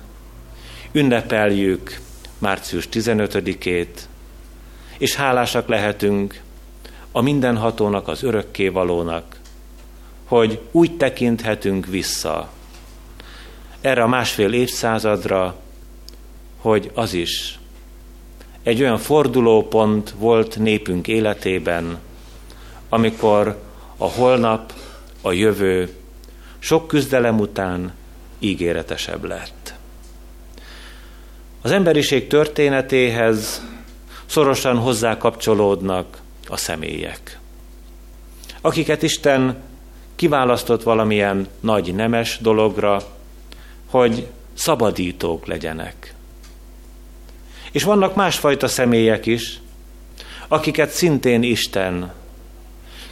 ünnepeljük 0.92 2.00
március 2.38 2.88
15-ét, 2.92 3.88
és 4.98 5.14
hálásak 5.14 5.68
lehetünk 5.68 6.40
a 7.12 7.20
mindenhatónak, 7.20 8.08
az 8.08 8.22
örökkévalónak, 8.22 9.37
hogy 10.28 10.60
úgy 10.70 10.96
tekinthetünk 10.96 11.86
vissza 11.86 12.50
erre 13.80 14.02
a 14.02 14.06
másfél 14.06 14.52
évszázadra, 14.52 15.56
hogy 16.56 16.90
az 16.94 17.12
is 17.12 17.58
egy 18.62 18.80
olyan 18.80 18.98
fordulópont 18.98 20.14
volt 20.18 20.58
népünk 20.58 21.08
életében, 21.08 21.98
amikor 22.88 23.62
a 23.96 24.04
holnap, 24.04 24.72
a 25.22 25.32
jövő 25.32 25.94
sok 26.58 26.86
küzdelem 26.88 27.38
után 27.40 27.92
ígéretesebb 28.38 29.24
lett. 29.24 29.74
Az 31.60 31.70
emberiség 31.70 32.26
történetéhez 32.26 33.62
szorosan 34.26 34.78
hozzá 34.78 35.16
kapcsolódnak 35.16 36.20
a 36.48 36.56
személyek, 36.56 37.38
akiket 38.60 39.02
Isten 39.02 39.67
kiválasztott 40.18 40.82
valamilyen 40.82 41.46
nagy 41.60 41.94
nemes 41.94 42.38
dologra, 42.40 43.02
hogy 43.90 44.26
szabadítók 44.54 45.46
legyenek. 45.46 46.14
És 47.72 47.82
vannak 47.82 48.14
másfajta 48.14 48.68
személyek 48.68 49.26
is, 49.26 49.60
akiket 50.48 50.90
szintén 50.90 51.42
Isten 51.42 52.12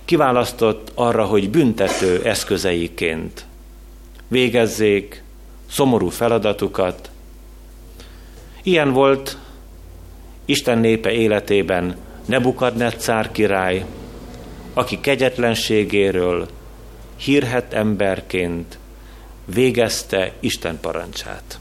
kiválasztott 0.05 0.91
arra, 0.95 1.25
hogy 1.25 1.51
büntető 1.51 2.23
eszközeiként 2.25 3.45
végezzék 4.29 5.23
szomorú 5.71 6.09
feladatukat. 6.09 7.11
Ilyen 8.63 8.93
volt 8.93 9.39
Isten 10.45 10.79
népe 10.79 11.11
életében 11.11 11.97
Nebukadnetszár 12.25 13.31
király, 13.33 13.85
aki 14.75 15.01
kegyetlenségéről 15.01 16.49
hírhet 17.17 17.73
emberként 17.73 18.79
végezte 19.45 20.33
Isten 20.41 20.79
parancsát. 20.81 21.59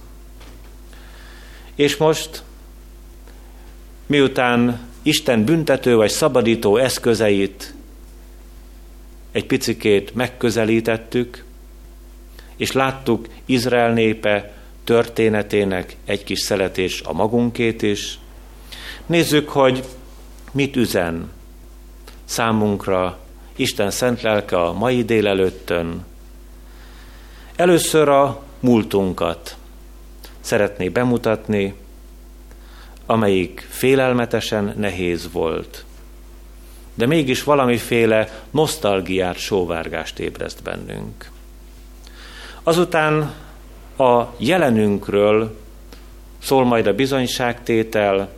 És 1.75 1.97
most, 1.97 2.43
miután 4.05 4.79
Isten 5.01 5.43
büntető 5.43 5.95
vagy 5.95 6.09
szabadító 6.09 6.77
eszközeit 6.77 7.73
egy 9.31 9.45
picikét 9.45 10.15
megközelítettük, 10.15 11.43
és 12.57 12.71
láttuk 12.71 13.27
Izrael 13.45 13.93
népe 13.93 14.53
történetének 14.83 15.95
egy 16.05 16.23
kis 16.23 16.39
szeletés 16.39 17.01
a 17.01 17.13
magunkét 17.13 17.81
is. 17.81 18.19
Nézzük, 19.05 19.49
hogy 19.49 19.83
mit 20.51 20.75
üzen 20.75 21.31
számunkra 22.25 23.24
Isten 23.55 23.91
szent 23.91 24.21
lelke 24.21 24.61
a 24.61 24.73
mai 24.73 25.03
délelőttön. 25.03 26.05
Először 27.55 28.09
a 28.09 28.41
múltunkat 28.59 29.57
szeretné 30.39 30.89
bemutatni, 30.89 31.73
amelyik 33.05 33.67
félelmetesen 33.69 34.73
nehéz 34.77 35.31
volt, 35.31 35.85
de 36.93 37.05
mégis 37.05 37.43
valamiféle 37.43 38.43
nosztalgiát, 38.51 39.37
sóvárgást 39.37 40.19
ébreszt 40.19 40.63
bennünk. 40.63 41.29
Azután 42.63 43.33
a 43.97 44.23
jelenünkről 44.37 45.57
szól 46.39 46.65
majd 46.65 46.87
a 46.87 46.93
bizonyságtétel, 46.93 48.29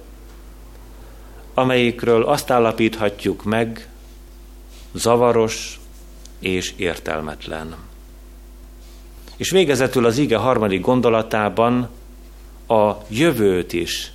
amelyikről 1.54 2.24
azt 2.24 2.52
állapíthatjuk 2.52 3.44
meg, 3.44 3.88
zavaros 4.98 5.80
és 6.40 6.74
értelmetlen. 6.76 7.76
És 9.38 9.50
végezetül 9.50 10.06
az 10.06 10.18
ige 10.18 10.38
harmadik 10.38 10.82
gondolatában 10.82 11.90
a 12.68 12.92
jövőt 13.08 13.74
is 13.74 14.12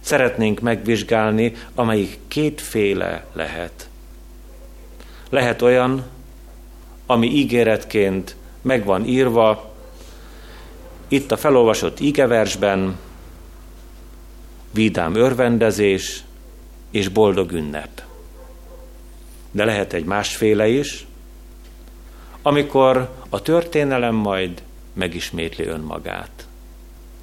szeretnénk 0.00 0.60
megvizsgálni, 0.60 1.52
amelyik 1.74 2.18
kétféle 2.28 3.26
lehet. 3.32 3.88
Lehet 5.28 5.62
olyan, 5.62 6.04
ami 7.06 7.26
ígéretként 7.26 8.36
meg 8.62 8.84
van 8.84 9.04
írva, 9.04 9.74
itt 11.08 11.32
a 11.32 11.36
felolvasott 11.36 12.00
ígeversben, 12.00 12.98
vidám 14.72 15.14
örvendezés 15.14 16.22
és 16.90 17.08
boldog 17.08 17.52
ünnep. 17.52 18.09
De 19.50 19.64
lehet 19.64 19.92
egy 19.92 20.04
másféle 20.04 20.68
is, 20.68 21.06
amikor 22.42 23.10
a 23.28 23.42
történelem 23.42 24.14
majd 24.14 24.62
megismétli 24.92 25.64
önmagát. 25.64 26.46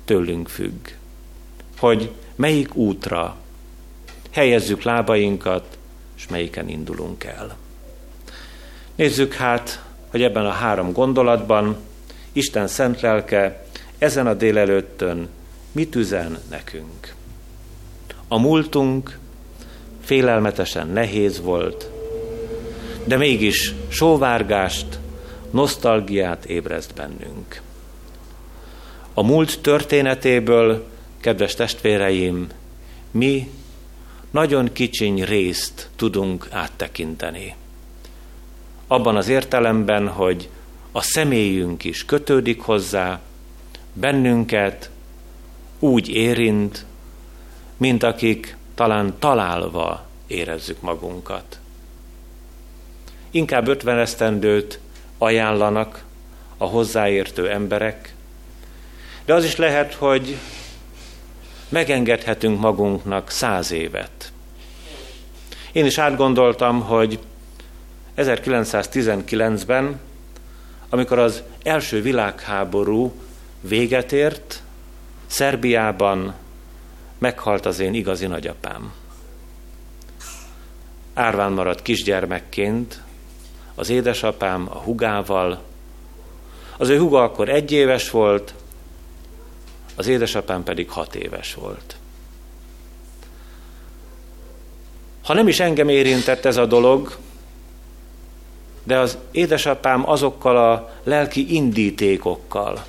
Tőlünk 0.06 0.48
függ, 0.48 0.88
hogy 1.78 2.12
melyik 2.36 2.76
útra 2.76 3.36
helyezzük 4.32 4.84
lábainkat, 4.84 5.78
és 6.18 6.28
melyiken 6.28 6.70
indulunk 6.70 7.24
el. 7.24 7.56
Nézzük 8.96 9.34
hát, 9.34 9.84
hogy 10.08 10.22
ebben 10.22 10.46
a 10.46 10.52
három 10.52 10.92
gondolatban 10.92 11.78
Isten 12.32 12.68
szent 12.68 13.02
lelke 13.02 13.66
ezen 13.98 14.28
a 14.28 14.34
délelőttön 14.34 15.30
mit 15.72 15.96
üzen 15.96 16.38
nekünk. 16.50 17.14
A 18.28 18.40
múltunk 18.40 19.18
félelmetesen 20.02 20.88
nehéz 20.88 21.42
volt, 21.42 21.90
de 23.08 23.18
mégis 23.18 23.74
sóvárgást, 23.88 25.00
nosztalgiát 25.52 26.46
ébreszt 26.46 26.94
bennünk. 26.94 27.62
A 29.14 29.24
múlt 29.24 29.60
történetéből, 29.62 30.88
kedves 31.20 31.56
testvéreim, 31.56 32.48
mi 33.12 33.52
nagyon 34.32 34.72
kicsiny 34.74 35.24
részt 35.24 35.90
tudunk 35.96 36.48
áttekinteni. 36.52 37.56
Abban 38.88 39.16
az 39.16 39.28
értelemben, 39.28 40.08
hogy 40.08 40.50
a 40.92 41.02
személyünk 41.02 41.84
is 41.84 42.06
kötődik 42.06 42.62
hozzá, 42.62 43.20
bennünket 43.94 44.90
úgy 45.80 46.10
érint, 46.10 46.86
mint 47.78 48.04
akik 48.04 48.58
talán 48.76 49.14
találva 49.20 50.06
érezzük 50.28 50.82
magunkat. 50.82 51.60
Inkább 53.32 53.68
ötven 53.68 54.00
esztendőt 54.00 54.80
ajánlanak 55.18 56.04
a 56.58 56.66
hozzáértő 56.66 57.50
emberek, 57.50 58.14
de 59.26 59.34
az 59.34 59.44
is 59.44 59.56
lehet, 59.56 59.94
hogy 59.94 60.38
megengedhetünk 61.70 62.60
magunknak 62.60 63.30
száz 63.30 63.72
évet. 63.72 64.32
Én 65.72 65.86
is 65.86 65.98
átgondoltam, 65.98 66.82
hogy 66.82 67.20
1919-ben, 68.18 70.00
amikor 70.90 71.20
az 71.20 71.44
első 71.64 72.02
világháború 72.02 73.14
véget 73.62 74.12
ért, 74.12 74.62
Szerbiában 75.28 76.34
meghalt 77.18 77.66
az 77.66 77.80
én 77.80 77.94
igazi 77.94 78.26
nagyapám. 78.26 78.94
Árván 81.14 81.52
maradt 81.52 81.82
kisgyermekként, 81.82 83.02
az 83.78 83.90
édesapám 83.90 84.68
a 84.70 84.78
hugával. 84.78 85.62
Az 86.78 86.90
ő 86.90 87.00
huga 87.00 87.24
akkor 87.24 87.50
egy 87.50 87.72
éves 87.72 88.10
volt, 88.10 88.54
az 89.96 90.08
édesapám 90.08 90.64
pedig 90.64 90.90
hat 90.90 91.16
éves 91.16 91.54
volt. 91.54 91.96
Ha 95.24 95.34
nem 95.34 95.48
is 95.48 95.60
engem 95.60 95.90
érintett 95.90 96.46
ez 96.46 96.58
a 96.58 96.66
dolog, 96.66 97.18
de 98.84 98.98
az 98.98 99.18
édesapám 99.32 100.10
azokkal 100.10 100.58
a 100.58 100.94
lelki 101.04 101.56
indítékokkal 101.56 102.86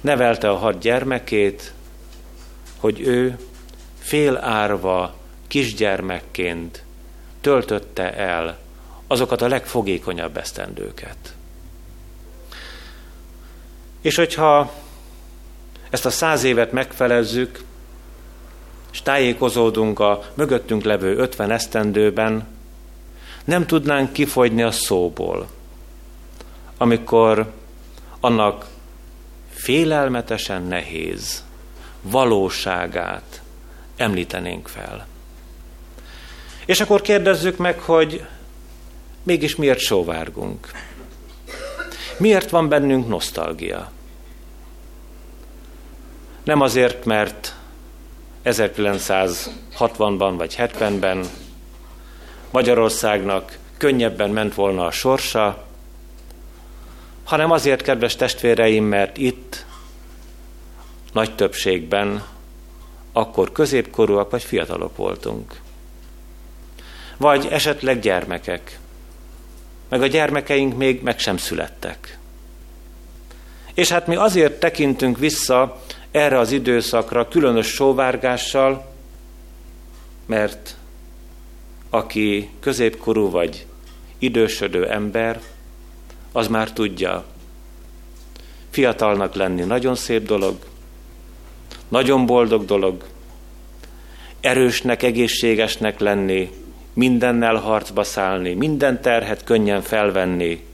nevelte 0.00 0.48
a 0.50 0.56
hat 0.56 0.78
gyermekét, 0.78 1.72
hogy 2.78 3.00
ő 3.00 3.38
fél 3.98 4.36
árva 4.36 5.14
kisgyermekként 5.46 6.84
töltötte 7.40 8.14
el 8.14 8.58
azokat 9.08 9.42
a 9.42 9.48
legfogékonyabb 9.48 10.36
esztendőket. 10.36 11.34
És 14.00 14.16
hogyha 14.16 14.72
ezt 15.90 16.06
a 16.06 16.10
száz 16.10 16.42
évet 16.42 16.72
megfelezzük, 16.72 17.62
és 18.92 19.02
tájékozódunk 19.02 20.00
a 20.00 20.22
mögöttünk 20.34 20.82
levő 20.82 21.16
ötven 21.16 21.50
esztendőben, 21.50 22.46
nem 23.44 23.66
tudnánk 23.66 24.12
kifogyni 24.12 24.62
a 24.62 24.70
szóból, 24.70 25.48
amikor 26.76 27.52
annak 28.20 28.66
félelmetesen 29.50 30.62
nehéz 30.62 31.44
valóságát 32.02 33.42
említenénk 33.96 34.68
fel. 34.68 35.06
És 36.64 36.80
akkor 36.80 37.00
kérdezzük 37.00 37.56
meg, 37.56 37.80
hogy 37.80 38.24
mégis 39.28 39.56
miért 39.56 39.78
sóvárgunk? 39.78 40.70
Miért 42.18 42.50
van 42.50 42.68
bennünk 42.68 43.08
nosztalgia? 43.08 43.90
Nem 46.44 46.60
azért, 46.60 47.04
mert 47.04 47.54
1960-ban 48.44 50.34
vagy 50.36 50.54
70-ben 50.58 51.24
Magyarországnak 52.50 53.58
könnyebben 53.76 54.30
ment 54.30 54.54
volna 54.54 54.84
a 54.84 54.90
sorsa, 54.90 55.66
hanem 57.24 57.50
azért, 57.50 57.82
kedves 57.82 58.16
testvéreim, 58.16 58.84
mert 58.84 59.16
itt 59.16 59.66
nagy 61.12 61.34
többségben 61.34 62.24
akkor 63.12 63.52
középkorúak 63.52 64.30
vagy 64.30 64.42
fiatalok 64.42 64.96
voltunk. 64.96 65.60
Vagy 67.16 67.46
esetleg 67.50 68.00
gyermekek. 68.00 68.78
Meg 69.88 70.02
a 70.02 70.06
gyermekeink 70.06 70.76
még 70.76 71.02
meg 71.02 71.18
sem 71.18 71.36
születtek. 71.36 72.18
És 73.74 73.88
hát 73.88 74.06
mi 74.06 74.16
azért 74.16 74.60
tekintünk 74.60 75.18
vissza 75.18 75.82
erre 76.10 76.38
az 76.38 76.52
időszakra 76.52 77.28
különös 77.28 77.66
sóvárgással, 77.66 78.92
mert 80.26 80.76
aki 81.90 82.50
középkorú 82.60 83.30
vagy 83.30 83.66
idősödő 84.18 84.90
ember, 84.90 85.40
az 86.32 86.48
már 86.48 86.72
tudja, 86.72 87.24
fiatalnak 88.70 89.34
lenni 89.34 89.62
nagyon 89.62 89.94
szép 89.94 90.26
dolog, 90.26 90.56
nagyon 91.88 92.26
boldog 92.26 92.64
dolog, 92.64 93.04
erősnek, 94.40 95.02
egészségesnek 95.02 96.00
lenni, 96.00 96.50
mindennel 96.98 97.56
harcba 97.56 98.04
szállni, 98.04 98.54
minden 98.54 99.00
terhet 99.00 99.44
könnyen 99.44 99.82
felvenni, 99.82 100.64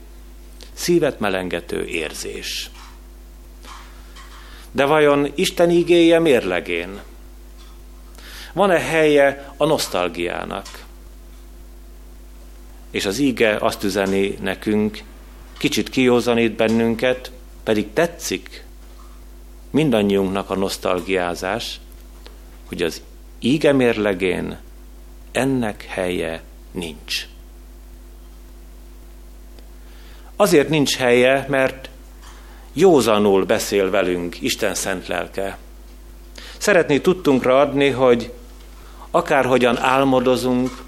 szívet 0.73 1.19
melengető 1.19 1.85
érzés. 1.85 2.69
De 4.71 4.85
vajon 4.85 5.31
Isten 5.35 5.69
igéje 5.69 6.19
mérlegén? 6.19 7.01
Van-e 8.53 8.79
helye 8.79 9.53
a 9.57 9.65
nosztalgiának? 9.65 10.85
És 12.91 13.05
az 13.05 13.17
íge 13.17 13.57
azt 13.59 13.83
üzeni 13.83 14.37
nekünk, 14.41 15.03
kicsit 15.57 15.89
kiózanít 15.89 16.55
bennünket, 16.55 17.31
pedig 17.63 17.93
tetszik 17.93 18.65
mindannyiunknak 19.69 20.49
a 20.49 20.55
nosztalgiázás, 20.55 21.79
hogy 22.65 22.81
az 22.81 23.01
íge 23.39 23.71
mérlegén 23.71 24.63
ennek 25.35 25.85
helye 25.87 26.41
nincs. 26.71 27.27
Azért 30.35 30.69
nincs 30.69 30.95
helye, 30.95 31.45
mert 31.49 31.89
józanul 32.73 33.45
beszél 33.45 33.89
velünk 33.89 34.41
Isten 34.41 34.75
szent 34.75 35.07
lelke. 35.07 35.57
Szeretné 36.57 36.99
tudtunkra 36.99 37.59
adni, 37.59 37.89
hogy 37.89 38.33
akárhogyan 39.11 39.77
álmodozunk, 39.77 40.83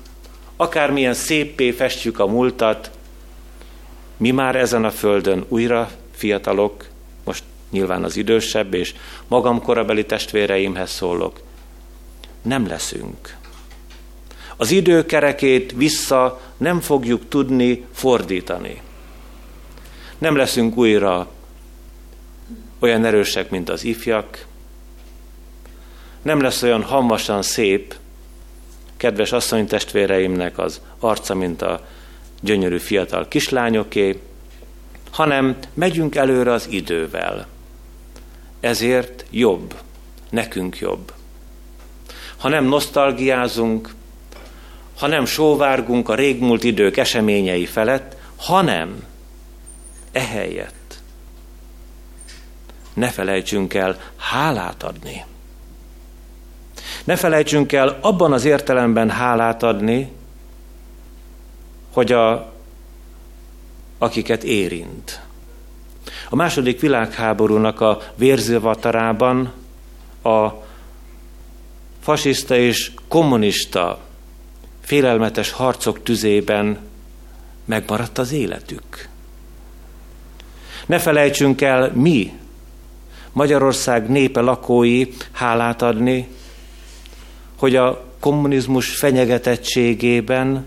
akármilyen 0.56 1.14
széppé 1.14 1.72
festjük 1.72 2.20
a 2.20 2.28
múltat, 2.28 2.92
mi 4.18 4.32
már 4.32 4.56
ezen 4.56 4.84
a 4.84 4.92
földön 4.92 5.46
újra 5.48 5.90
fiatalok, 6.12 6.86
most 7.24 7.44
nyilván 7.70 8.04
az 8.04 8.16
idősebb 8.16 8.74
és 8.74 8.94
magam 9.28 9.62
korabeli 9.62 10.06
testvéreimhez 10.06 10.92
szólok, 10.92 11.42
nem 12.42 12.68
leszünk. 12.68 13.38
Az 14.58 14.72
időkerekét 14.72 15.74
vissza 15.76 16.42
nem 16.58 16.80
fogjuk 16.80 17.30
tudni 17.30 17.86
fordítani. 17.94 18.82
Nem 20.18 20.36
leszünk 20.36 20.78
újra 20.78 21.28
olyan 22.80 23.06
erősek, 23.06 23.50
mint 23.50 23.70
az 23.70 23.84
ifjak, 23.84 24.46
nem 26.22 26.42
lesz 26.42 26.62
olyan 26.62 26.84
hamvasan 26.84 27.42
szép, 27.42 27.96
kedves 28.98 29.32
asszony 29.32 29.68
testvéreimnek 29.68 30.58
az 30.58 30.82
arca, 31.00 31.36
mint 31.36 31.62
a 31.62 31.88
gyönyörű 32.42 32.78
fiatal 32.78 33.28
kislányoké, 33.28 34.22
hanem 35.12 35.58
megyünk 35.74 36.16
előre 36.16 36.52
az 36.52 36.68
idővel. 36.70 37.48
Ezért 38.60 39.26
jobb, 39.30 39.74
nekünk 40.30 40.78
jobb. 40.78 41.14
Ha 42.38 42.50
nem 42.50 42.66
nosztalgiázunk, 42.66 43.94
ha 44.98 45.08
nem 45.08 45.26
sóvárgunk 45.26 46.10
a 46.10 46.16
régmúlt 46.16 46.64
idők 46.64 46.98
eseményei 46.98 47.66
felett, 47.66 48.16
hanem 48.36 49.04
ehelyett 50.12 51.00
ne 52.94 53.10
felejtsünk 53.10 53.74
el 53.74 53.98
hálát 54.16 54.84
adni. 54.84 55.26
Ne 57.04 57.16
felejtsünk 57.16 57.72
el 57.72 57.98
abban 58.02 58.34
az 58.34 58.46
értelemben 58.46 59.10
hálát 59.10 59.64
adni, 59.64 60.12
hogy 61.94 62.12
a, 62.12 62.54
akiket 63.98 64.44
érint. 64.44 65.22
A 66.30 66.36
második 66.36 66.80
világháborúnak 66.80 67.82
a 67.82 68.02
vérzővatarában 68.16 69.54
a 70.24 70.48
fasiszta 72.02 72.56
és 72.56 72.92
kommunista 73.08 74.07
félelmetes 74.88 75.52
harcok 75.52 76.04
tüzében 76.04 76.78
megmaradt 77.66 78.18
az 78.18 78.32
életük. 78.32 79.08
Ne 80.86 81.00
felejtsünk 81.00 81.62
el 81.62 81.92
mi, 81.94 82.34
Magyarország 83.32 84.10
népe 84.10 84.40
lakói 84.40 85.08
hálát 85.32 85.82
adni, 85.82 86.28
hogy 87.56 87.76
a 87.76 88.06
kommunizmus 88.20 88.96
fenyegetettségében 88.96 90.66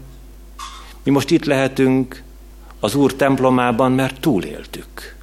mi 1.02 1.10
most 1.10 1.30
itt 1.30 1.44
lehetünk 1.44 2.22
az 2.80 2.94
Úr 2.94 3.14
templomában, 3.14 3.92
mert 3.92 4.20
túléltük. 4.20 5.16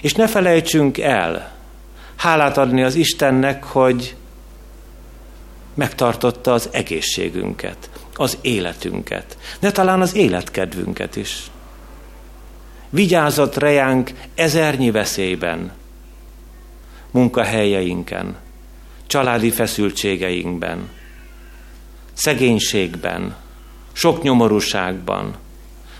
És 0.00 0.14
ne 0.14 0.26
felejtsünk 0.26 0.98
el 0.98 1.56
hálát 2.16 2.58
adni 2.58 2.82
az 2.82 2.94
Istennek, 2.94 3.64
hogy 3.64 4.14
megtartotta 5.74 6.52
az 6.52 6.68
egészségünket, 6.72 7.90
az 8.14 8.38
életünket, 8.40 9.36
de 9.60 9.70
talán 9.70 10.00
az 10.00 10.14
életkedvünket 10.14 11.16
is. 11.16 11.50
Vigyázott 12.88 13.56
rejánk 13.56 14.12
ezernyi 14.34 14.90
veszélyben, 14.90 15.72
munkahelyeinken, 17.10 18.36
családi 19.06 19.50
feszültségeinkben, 19.50 20.88
szegénységben, 22.12 23.36
sok 23.92 24.22
nyomorúságban, 24.22 25.36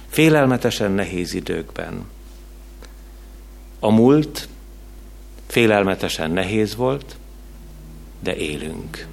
félelmetesen 0.08 0.92
nehéz 0.92 1.34
időkben. 1.34 2.04
A 3.80 3.90
múlt 3.90 4.48
félelmetesen 5.46 6.30
nehéz 6.30 6.76
volt, 6.76 7.16
de 8.20 8.36
élünk. 8.36 9.09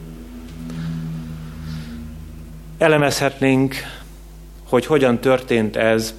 Elemezhetnénk, 2.77 3.75
hogy 4.69 4.85
hogyan 4.85 5.19
történt 5.19 5.75
ez 5.75 6.13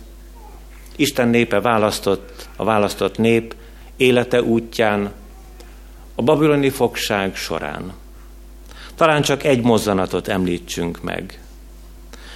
Isten 0.96 1.28
népe 1.28 1.60
választott, 1.60 2.48
a 2.56 2.64
választott 2.64 3.18
nép 3.18 3.54
élete 3.96 4.42
útján, 4.42 5.12
a 6.14 6.22
babiloni 6.22 6.70
fogság 6.70 7.36
során. 7.36 7.92
Talán 8.94 9.22
csak 9.22 9.44
egy 9.44 9.62
mozzanatot 9.62 10.28
említsünk 10.28 11.02
meg. 11.02 11.40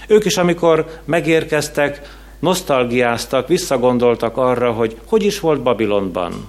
Ők 0.06 0.24
is, 0.24 0.36
amikor 0.36 1.00
megérkeztek, 1.04 2.16
nosztalgiáztak, 2.38 3.48
visszagondoltak 3.48 4.36
arra, 4.36 4.72
hogy 4.72 5.00
hogy 5.04 5.22
is 5.22 5.40
volt 5.40 5.62
Babilonban. 5.62 6.48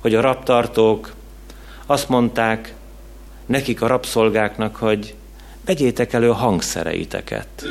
Hogy 0.00 0.14
a 0.14 0.20
raptartók 0.20 1.12
azt 1.86 2.08
mondták 2.08 2.74
nekik 3.46 3.82
a 3.82 3.86
rabszolgáknak, 3.86 4.76
hogy 4.76 5.14
vegyétek 5.70 6.12
elő 6.12 6.30
a 6.30 6.34
hangszereiteket, 6.34 7.64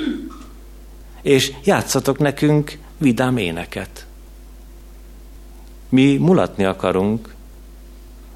és 1.21 1.53
játszatok 1.63 2.17
nekünk 2.17 2.77
vidám 2.97 3.37
éneket. 3.37 4.05
Mi 5.89 6.17
mulatni 6.17 6.63
akarunk, 6.63 7.33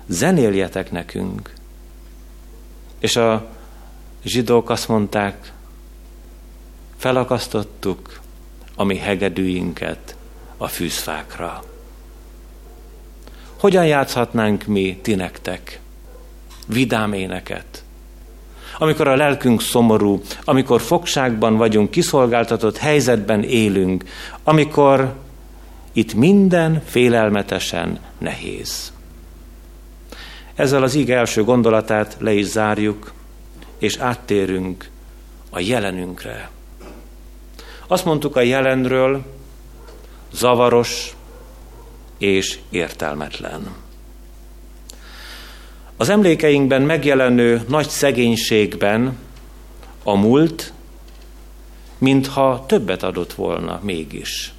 zenéljetek 0.08 0.92
nekünk. 0.92 1.54
És 3.00 3.16
a 3.16 3.50
zsidók 4.24 4.70
azt 4.70 4.88
mondták, 4.88 5.54
felakasztottuk 6.98 8.20
a 8.76 8.84
mi 8.84 8.98
hegedűinket 8.98 10.16
a 10.58 10.68
fűzfákra. 10.68 11.64
Hogyan 13.60 13.86
játszhatnánk 13.86 14.66
mi 14.66 15.00
ti 15.02 15.16
nektek 15.16 15.80
vidám 16.68 17.14
éneket? 17.14 17.83
Amikor 18.78 19.08
a 19.08 19.16
lelkünk 19.16 19.62
szomorú, 19.62 20.22
amikor 20.44 20.82
fogságban 20.82 21.58
vagyunk, 21.58 21.92
kiszolgáltatott 21.92 22.78
helyzetben 22.78 23.44
élünk, 23.44 24.04
amikor 24.44 25.14
itt 25.94 26.14
minden 26.14 26.82
félelmetesen 26.86 28.00
nehéz. 28.18 28.94
Ezzel 30.56 30.84
az 30.84 30.96
ige 30.96 31.18
első 31.18 31.44
gondolatát 31.44 32.16
le 32.20 32.34
is 32.34 32.46
zárjuk, 32.46 33.14
és 33.78 33.98
áttérünk 33.98 34.90
a 35.50 35.60
jelenünkre. 35.60 36.50
Azt 37.88 38.06
mondtuk 38.06 38.36
a 38.36 38.42
jelenről, 38.42 39.24
zavaros 40.32 41.16
és 42.18 42.60
értelmetlen. 42.70 43.83
Az 45.98 46.10
emlékeinkben 46.10 46.82
megjelenő 46.82 47.62
nagy 47.68 47.90
szegénységben 47.90 49.18
a 50.04 50.16
múlt, 50.16 50.74
mintha 51.98 52.66
többet 52.68 53.04
adott 53.04 53.34
volna 53.34 53.80
mégis, 53.84 54.54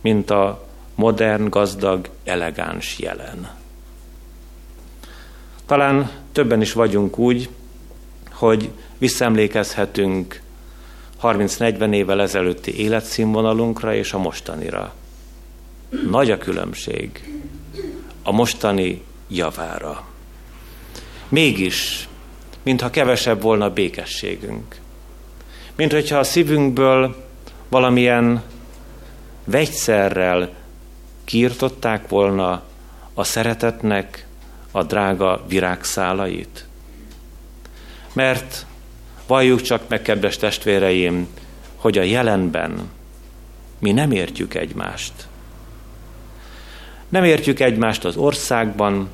mint 0.00 0.30
a 0.30 0.66
modern, 0.94 1.48
gazdag, 1.48 2.08
elegáns 2.24 2.98
jelen. 2.98 3.50
Talán 5.66 6.10
többen 6.32 6.60
is 6.60 6.72
vagyunk 6.72 7.18
úgy, 7.18 7.48
hogy 8.32 8.70
visszaemlékezhetünk 8.98 10.40
30-40 11.22 11.94
évvel 11.94 12.20
ezelőtti 12.20 12.78
életszínvonalunkra 12.78 13.94
és 13.94 14.12
a 14.12 14.18
mostanira. 14.18 14.94
Nagy 16.10 16.30
a 16.30 16.38
különbség 16.38 17.32
a 18.22 18.32
mostani 18.32 19.02
javára. 19.28 20.04
Mégis, 21.28 22.08
mintha 22.62 22.90
kevesebb 22.90 23.42
volna 23.42 23.70
békességünk. 23.70 24.80
Mint 25.74 25.92
hogyha 25.92 26.18
a 26.18 26.24
szívünkből 26.24 27.26
valamilyen 27.68 28.42
vegyszerrel 29.44 30.54
kiirtották 31.24 32.08
volna 32.08 32.62
a 33.14 33.24
szeretetnek 33.24 34.26
a 34.70 34.82
drága 34.82 35.44
virágszálait. 35.48 36.66
Mert 38.12 38.66
valljuk 39.26 39.60
csak 39.60 39.88
meg, 39.88 40.02
kedves 40.02 40.36
testvéreim, 40.36 41.28
hogy 41.76 41.98
a 41.98 42.02
jelenben 42.02 42.90
mi 43.78 43.92
nem 43.92 44.10
értjük 44.10 44.54
egymást. 44.54 45.12
Nem 47.08 47.24
értjük 47.24 47.60
egymást 47.60 48.04
az 48.04 48.16
országban, 48.16 49.08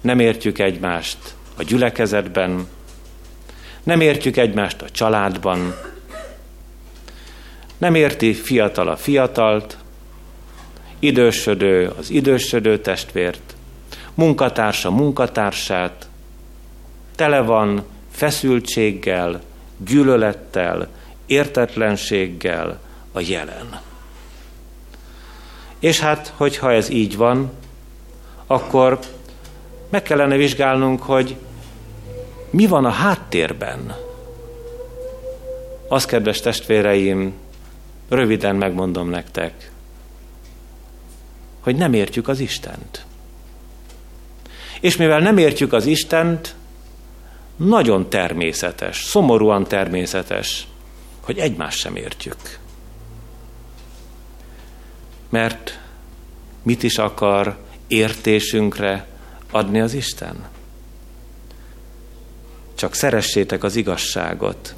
nem 0.00 0.18
értjük 0.18 0.58
egymást 0.58 1.34
a 1.56 1.62
gyülekezetben, 1.62 2.66
nem 3.82 4.00
értjük 4.00 4.36
egymást 4.36 4.82
a 4.82 4.90
családban, 4.90 5.74
nem 7.78 7.94
érti 7.94 8.34
fiatal 8.34 8.88
a 8.88 8.96
fiatalt, 8.96 9.76
idősödő 10.98 11.92
az 11.98 12.10
idősödő 12.10 12.78
testvért, 12.78 13.54
munkatársa 14.14 14.90
munkatársát, 14.90 16.08
tele 17.16 17.40
van 17.40 17.84
feszültséggel, 18.10 19.40
gyűlölettel, 19.76 20.88
értetlenséggel 21.26 22.80
a 23.12 23.20
jelen. 23.20 23.80
És 25.82 26.00
hát, 26.00 26.32
hogyha 26.36 26.72
ez 26.72 26.90
így 26.90 27.16
van, 27.16 27.50
akkor 28.46 28.98
meg 29.90 30.02
kellene 30.02 30.36
vizsgálnunk, 30.36 31.02
hogy 31.02 31.36
mi 32.50 32.66
van 32.66 32.84
a 32.84 32.90
háttérben. 32.90 33.96
Azt, 35.88 36.06
kedves 36.06 36.40
testvéreim, 36.40 37.32
röviden 38.08 38.56
megmondom 38.56 39.08
nektek, 39.08 39.70
hogy 41.60 41.76
nem 41.76 41.92
értjük 41.92 42.28
az 42.28 42.40
Istent. 42.40 43.04
És 44.80 44.96
mivel 44.96 45.20
nem 45.20 45.38
értjük 45.38 45.72
az 45.72 45.86
Istent, 45.86 46.54
nagyon 47.56 48.08
természetes, 48.08 49.04
szomorúan 49.04 49.66
természetes, 49.66 50.66
hogy 51.20 51.38
egymást 51.38 51.78
sem 51.78 51.96
értjük. 51.96 52.60
Mert 55.32 55.78
mit 56.62 56.82
is 56.82 56.98
akar 56.98 57.58
értésünkre 57.86 59.06
adni 59.50 59.80
az 59.80 59.94
Isten? 59.94 60.44
Csak 62.74 62.94
szeressétek 62.94 63.64
az 63.64 63.76
igazságot 63.76 64.74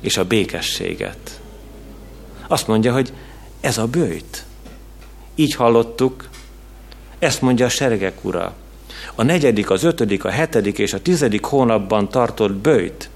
és 0.00 0.16
a 0.16 0.24
békességet. 0.24 1.40
Azt 2.46 2.66
mondja, 2.66 2.92
hogy 2.92 3.12
ez 3.60 3.78
a 3.78 3.86
bőjt. 3.86 4.44
Így 5.34 5.54
hallottuk, 5.54 6.28
ezt 7.18 7.40
mondja 7.40 7.66
a 7.66 7.68
seregek 7.68 8.24
ura 8.24 8.54
a 9.14 9.22
negyedik, 9.22 9.70
az 9.70 9.82
ötödik, 9.82 10.24
a 10.24 10.30
hetedik 10.30 10.78
és 10.78 10.92
a 10.92 11.00
tizedik 11.00 11.44
hónapban 11.44 12.08
tartott 12.08 12.52
bőjt 12.52 13.10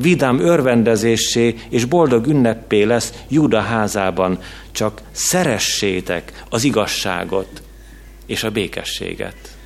vidám 0.00 0.38
örvendezésé 0.38 1.54
és 1.68 1.84
boldog 1.84 2.26
ünnepé 2.26 2.82
lesz 2.82 3.12
Júda 3.28 3.60
házában, 3.60 4.38
csak 4.70 5.00
szeressétek 5.10 6.42
az 6.48 6.64
igazságot 6.64 7.62
és 8.26 8.42
a 8.42 8.50
békességet. 8.50 9.56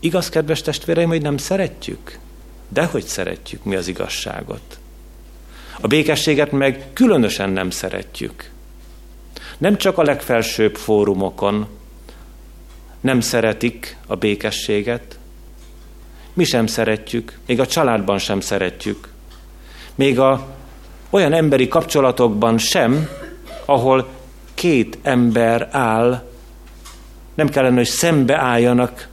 Igaz, 0.00 0.28
kedves 0.28 0.62
testvéreim, 0.62 1.08
hogy 1.08 1.22
nem 1.22 1.36
szeretjük? 1.36 2.18
De 2.68 2.84
hogy 2.84 3.04
szeretjük 3.04 3.64
mi 3.64 3.74
az 3.74 3.88
igazságot? 3.88 4.78
A 5.80 5.86
békességet 5.86 6.52
meg 6.52 6.84
különösen 6.92 7.50
nem 7.50 7.70
szeretjük. 7.70 8.50
Nem 9.58 9.76
csak 9.76 9.98
a 9.98 10.02
legfelsőbb 10.02 10.76
fórumokon, 10.76 11.66
nem 13.00 13.20
szeretik 13.20 13.96
a 14.06 14.14
békességet, 14.14 15.18
mi 16.36 16.44
sem 16.44 16.66
szeretjük, 16.66 17.38
még 17.46 17.60
a 17.60 17.66
családban 17.66 18.18
sem 18.18 18.40
szeretjük, 18.40 19.08
még 19.94 20.18
a 20.18 20.46
olyan 21.10 21.32
emberi 21.32 21.68
kapcsolatokban 21.68 22.58
sem, 22.58 23.08
ahol 23.64 24.08
két 24.54 24.98
ember 25.02 25.68
áll, 25.72 26.24
nem 27.34 27.48
kellene, 27.48 27.76
hogy 27.76 27.86
szembe 27.86 28.38
álljanak, 28.38 29.08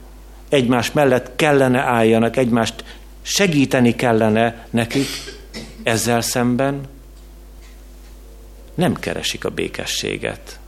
egymás 0.48 0.92
mellett 0.92 1.36
kellene 1.36 1.80
álljanak, 1.80 2.36
egymást 2.36 2.84
segíteni 3.22 3.94
kellene 3.94 4.66
nekik, 4.70 5.08
ezzel 5.82 6.20
szemben 6.20 6.80
nem 8.74 8.94
keresik 8.94 9.44
a 9.44 9.50
békességet, 9.50 10.58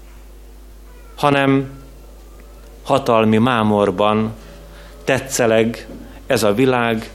hanem 1.14 1.70
hatalmi 2.82 3.38
mámorban 3.38 4.34
tetszeleg 5.04 5.86
ez 6.26 6.42
a 6.42 6.54
világ, 6.54 7.10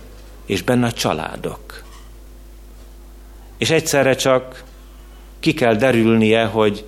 és 0.45 0.61
benne 0.61 0.87
a 0.87 0.91
családok. 0.91 1.83
És 3.57 3.69
egyszerre 3.69 4.15
csak 4.15 4.63
ki 5.39 5.53
kell 5.53 5.75
derülnie, 5.75 6.45
hogy 6.45 6.85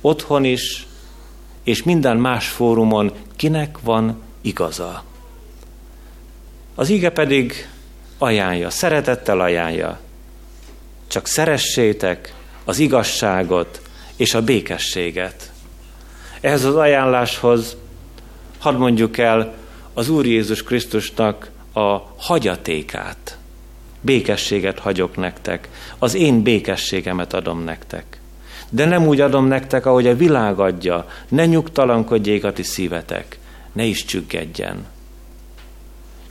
otthon 0.00 0.44
is, 0.44 0.86
és 1.62 1.82
minden 1.82 2.16
más 2.16 2.48
fórumon 2.48 3.12
kinek 3.36 3.78
van 3.80 4.22
igaza. 4.40 5.04
Az 6.74 6.88
ige 6.88 7.10
pedig 7.10 7.68
ajánlja, 8.18 8.70
szeretettel 8.70 9.40
ajánlja. 9.40 10.00
Csak 11.06 11.26
szeressétek 11.26 12.34
az 12.64 12.78
igazságot 12.78 13.80
és 14.16 14.34
a 14.34 14.42
békességet. 14.42 15.52
Ehhez 16.40 16.64
az 16.64 16.74
ajánláshoz 16.74 17.76
hadd 18.58 18.76
mondjuk 18.76 19.18
el 19.18 19.54
az 19.94 20.08
Úr 20.08 20.26
Jézus 20.26 20.62
Krisztusnak 20.62 21.50
a 21.72 21.98
hagyatékát. 22.16 23.38
Békességet 24.00 24.78
hagyok 24.78 25.16
nektek, 25.16 25.68
az 25.98 26.14
én 26.14 26.42
békességemet 26.42 27.34
adom 27.34 27.64
nektek. 27.64 28.20
De 28.70 28.84
nem 28.84 29.06
úgy 29.06 29.20
adom 29.20 29.46
nektek, 29.46 29.86
ahogy 29.86 30.06
a 30.06 30.16
világ 30.16 30.58
adja, 30.58 31.08
ne 31.28 31.46
nyugtalankodjék 31.46 32.44
a 32.44 32.52
ti 32.52 32.62
szívetek, 32.62 33.38
ne 33.72 33.84
is 33.84 34.04
csüggedjen. 34.04 34.86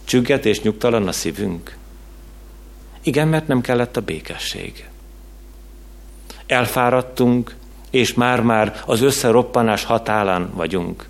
Csügget 0.03 0.45
és 0.45 0.61
nyugtalan 0.61 1.07
a 1.07 1.11
szívünk? 1.11 1.77
Igen, 3.03 3.27
mert 3.27 3.47
nem 3.47 3.61
kellett 3.61 3.97
a 3.97 4.01
békesség. 4.01 4.85
Elfáradtunk, 6.47 7.55
és 7.89 8.13
már-már 8.13 8.81
az 8.85 9.01
összeroppanás 9.01 9.83
hatálán 9.83 10.49
vagyunk. 10.53 11.07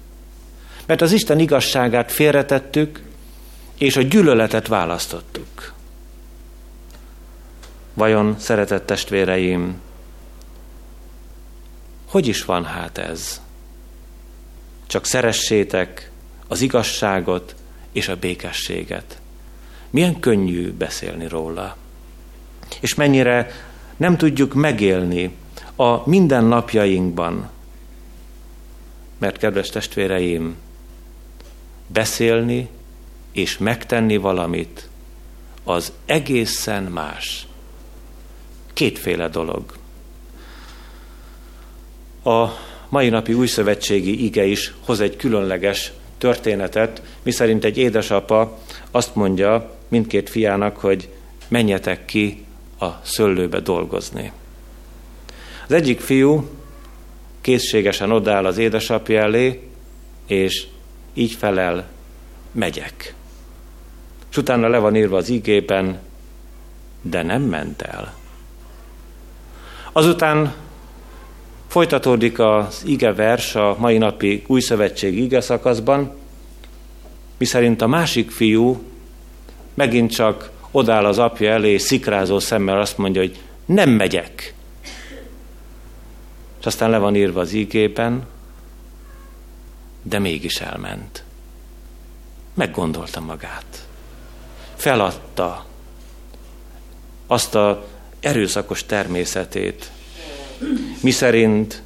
Mert 0.86 1.02
az 1.02 1.12
Isten 1.12 1.40
igazságát 1.40 2.12
félretettük, 2.12 3.02
és 3.78 3.96
a 3.96 4.02
gyűlöletet 4.02 4.68
választottuk. 4.68 5.74
Vajon, 7.94 8.36
szeretett 8.40 8.86
testvéreim, 8.86 9.82
hogy 12.06 12.28
is 12.28 12.46
van 12.46 12.66
hát 12.66 12.98
ez? 12.98 13.42
Csak 14.88 15.06
szeressétek 15.06 16.12
az 16.48 16.62
igazságot 16.62 17.56
és 17.92 18.08
a 18.08 18.16
békességet. 18.16 19.22
Milyen 19.90 20.20
könnyű 20.20 20.72
beszélni 20.72 21.28
róla. 21.28 21.78
És 22.80 22.96
mennyire 22.96 23.52
nem 23.98 24.18
tudjuk 24.18 24.54
megélni 24.54 25.36
a 25.76 26.10
mindennapjainkban. 26.10 27.50
Mert, 29.18 29.38
kedves 29.38 29.70
testvéreim, 29.70 30.56
beszélni 31.88 32.70
és 33.32 33.58
megtenni 33.58 34.18
valamit, 34.18 34.88
az 35.64 35.92
egészen 36.06 36.84
más. 36.84 37.48
Kétféle 38.74 39.28
dolog. 39.28 39.64
A 42.24 42.48
mai 42.90 43.10
napi 43.10 43.34
újszövetségi 43.34 44.24
ige 44.24 44.46
is 44.46 44.74
hoz 44.86 45.00
egy 45.00 45.16
különleges 45.16 45.92
történetet, 46.18 47.02
miszerint 47.24 47.64
egy 47.64 47.78
édesapa 47.78 48.60
azt 48.92 49.16
mondja 49.16 49.76
mindkét 49.88 50.30
fiának, 50.30 50.78
hogy 50.78 51.10
menjetek 51.48 52.06
ki 52.06 52.46
a 52.80 52.88
szöllőbe 53.02 53.60
dolgozni. 53.60 54.32
Az 55.68 55.72
egyik 55.72 56.00
fiú 56.00 56.50
készségesen 57.42 58.12
odáll 58.12 58.46
az 58.46 58.58
édesapja 58.58 59.22
elé, 59.22 59.62
és 60.28 60.66
így 61.14 61.34
felel, 61.34 61.88
megyek. 62.52 63.14
És 64.32 64.38
utána 64.38 64.68
le 64.68 64.78
van 64.78 64.96
írva 64.96 65.18
az 65.18 65.30
igében, 65.30 66.00
de 67.02 67.24
nem 67.24 67.42
ment 67.42 67.82
el. 67.82 68.14
Azután 69.92 70.54
folytatódik 71.68 72.40
az 72.40 72.84
ige 72.86 73.14
vers 73.14 73.56
a 73.56 73.76
mai 73.80 73.98
napi 73.98 74.44
új 74.48 74.62
szövetség 74.62 75.18
ige 75.18 75.42
szakaszban, 75.42 76.16
miszerint 77.38 77.82
a 77.82 77.88
másik 77.88 78.32
fiú 78.32 78.82
megint 79.74 80.12
csak 80.12 80.52
odáll 80.72 81.06
az 81.06 81.18
apja 81.18 81.52
elé, 81.52 81.78
szikrázó 81.78 82.40
szemmel 82.40 82.80
azt 82.80 82.98
mondja, 82.98 83.22
hogy 83.22 83.40
nem 83.66 83.90
megyek. 83.90 84.54
És 86.60 86.66
aztán 86.66 86.90
le 86.90 86.98
van 86.98 87.16
írva 87.16 87.40
az 87.40 87.54
ígében, 87.54 88.24
de 90.04 90.20
mégis 90.20 90.62
elment. 90.62 91.24
Meggondolta 92.54 93.20
magát. 93.20 93.88
Feladta 94.76 95.66
azt 97.28 97.56
a 97.56 97.86
erőszakos 98.20 98.86
természetét, 98.86 99.92
miszerint 101.02 101.82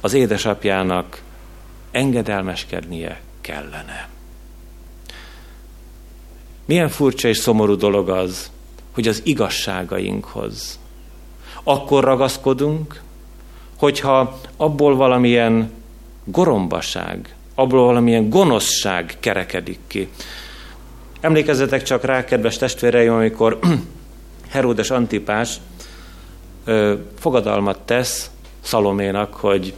az 0.00 0.12
édesapjának 0.12 1.22
engedelmeskednie 1.90 3.20
kellene. 3.40 4.08
Milyen 6.64 6.88
furcsa 6.88 7.28
és 7.28 7.38
szomorú 7.38 7.76
dolog 7.76 8.08
az, 8.08 8.50
hogy 8.92 9.08
az 9.08 9.20
igazságainkhoz 9.24 10.80
akkor 11.62 12.04
ragaszkodunk, 12.04 13.02
hogyha 13.76 14.40
abból 14.56 14.96
valamilyen 14.96 15.70
gorombaság, 16.24 17.34
abból 17.54 17.84
valamilyen 17.84 18.30
gonoszság 18.30 19.16
kerekedik 19.20 19.78
ki. 19.86 20.08
Emlékezzetek 21.20 21.82
csak 21.82 22.04
rá, 22.04 22.24
kedves 22.24 22.56
testvéreim, 22.56 23.12
amikor 23.12 23.58
Heródes 24.50 24.90
Antipás 24.90 25.56
ö, 26.64 26.94
fogadalmat 27.18 27.78
tesz 27.78 28.30
Szaloménak, 28.60 29.34
hogy 29.34 29.74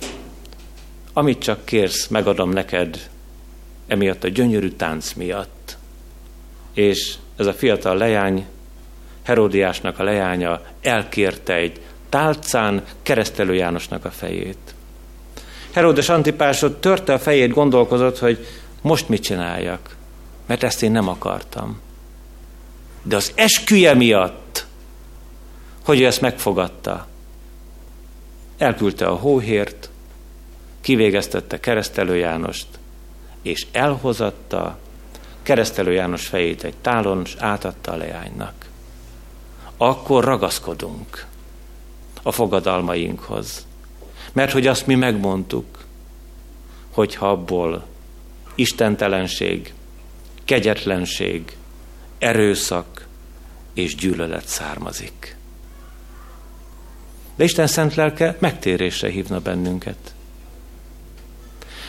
amit 1.12 1.38
csak 1.38 1.64
kérsz, 1.64 2.06
megadom 2.06 2.50
neked 2.50 3.10
emiatt 3.86 4.24
a 4.24 4.28
gyönyörű 4.28 4.68
tánc 4.68 5.12
miatt. 5.12 5.76
És 6.72 7.14
ez 7.36 7.46
a 7.46 7.52
fiatal 7.52 7.96
leány, 7.96 8.46
Heródiásnak 9.22 9.98
a 9.98 10.02
leánya 10.02 10.60
elkérte 10.82 11.54
egy 11.54 11.80
tálcán 12.08 12.82
keresztelő 13.02 13.54
Jánosnak 13.54 14.04
a 14.04 14.10
fejét. 14.10 14.74
Heródes 15.74 16.08
Antipásod 16.08 16.76
törte 16.76 17.12
a 17.12 17.18
fejét, 17.18 17.50
gondolkozott, 17.50 18.18
hogy 18.18 18.46
most 18.80 19.08
mit 19.08 19.22
csináljak, 19.22 19.96
mert 20.46 20.62
ezt 20.62 20.82
én 20.82 20.90
nem 20.90 21.08
akartam. 21.08 21.80
De 23.02 23.16
az 23.16 23.32
esküje 23.34 23.94
miatt, 23.94 24.66
hogy 25.84 26.00
ő 26.00 26.06
ezt 26.06 26.20
megfogadta, 26.20 27.06
elküldte 28.58 29.06
a 29.06 29.14
hóhért, 29.14 29.90
kivégeztette 30.80 31.60
keresztelő 31.60 32.16
Jánost, 32.16 32.66
és 33.42 33.66
elhozatta 33.72 34.78
keresztelő 35.42 35.92
János 35.92 36.26
fejét 36.26 36.64
egy 36.64 36.76
tálon, 36.80 37.22
és 37.24 37.34
átadta 37.38 37.92
a 37.92 37.96
leánynak. 37.96 38.54
Akkor 39.76 40.24
ragaszkodunk 40.24 41.26
a 42.22 42.32
fogadalmainkhoz. 42.32 43.66
Mert 44.34 44.52
hogy 44.52 44.66
azt 44.66 44.86
mi 44.86 44.94
megmondtuk, 44.94 45.84
hogyha 46.90 47.30
abból 47.30 47.86
istentelenség, 48.54 49.72
kegyetlenség, 50.44 51.56
erőszak 52.18 53.06
és 53.74 53.94
gyűlölet 53.94 54.46
származik. 54.46 55.36
De 57.36 57.44
Isten 57.44 57.66
szent 57.66 57.94
lelke 57.94 58.36
megtérésre 58.38 59.08
hívna 59.08 59.40
bennünket. 59.40 60.14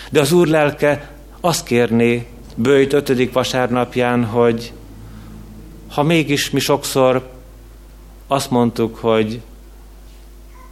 De 0.10 0.19
az 0.19 0.31
Úr 0.31 0.47
lelke 0.47 1.12
azt 1.39 1.65
kérné 1.65 2.27
bőjt 2.55 2.93
ötödik 2.93 3.34
vasárnapján, 3.34 4.25
hogy 4.25 4.73
ha 5.89 6.03
mégis 6.03 6.49
mi 6.49 6.60
sokszor 6.60 7.31
azt 8.27 8.51
mondtuk, 8.51 8.95
hogy 8.95 9.41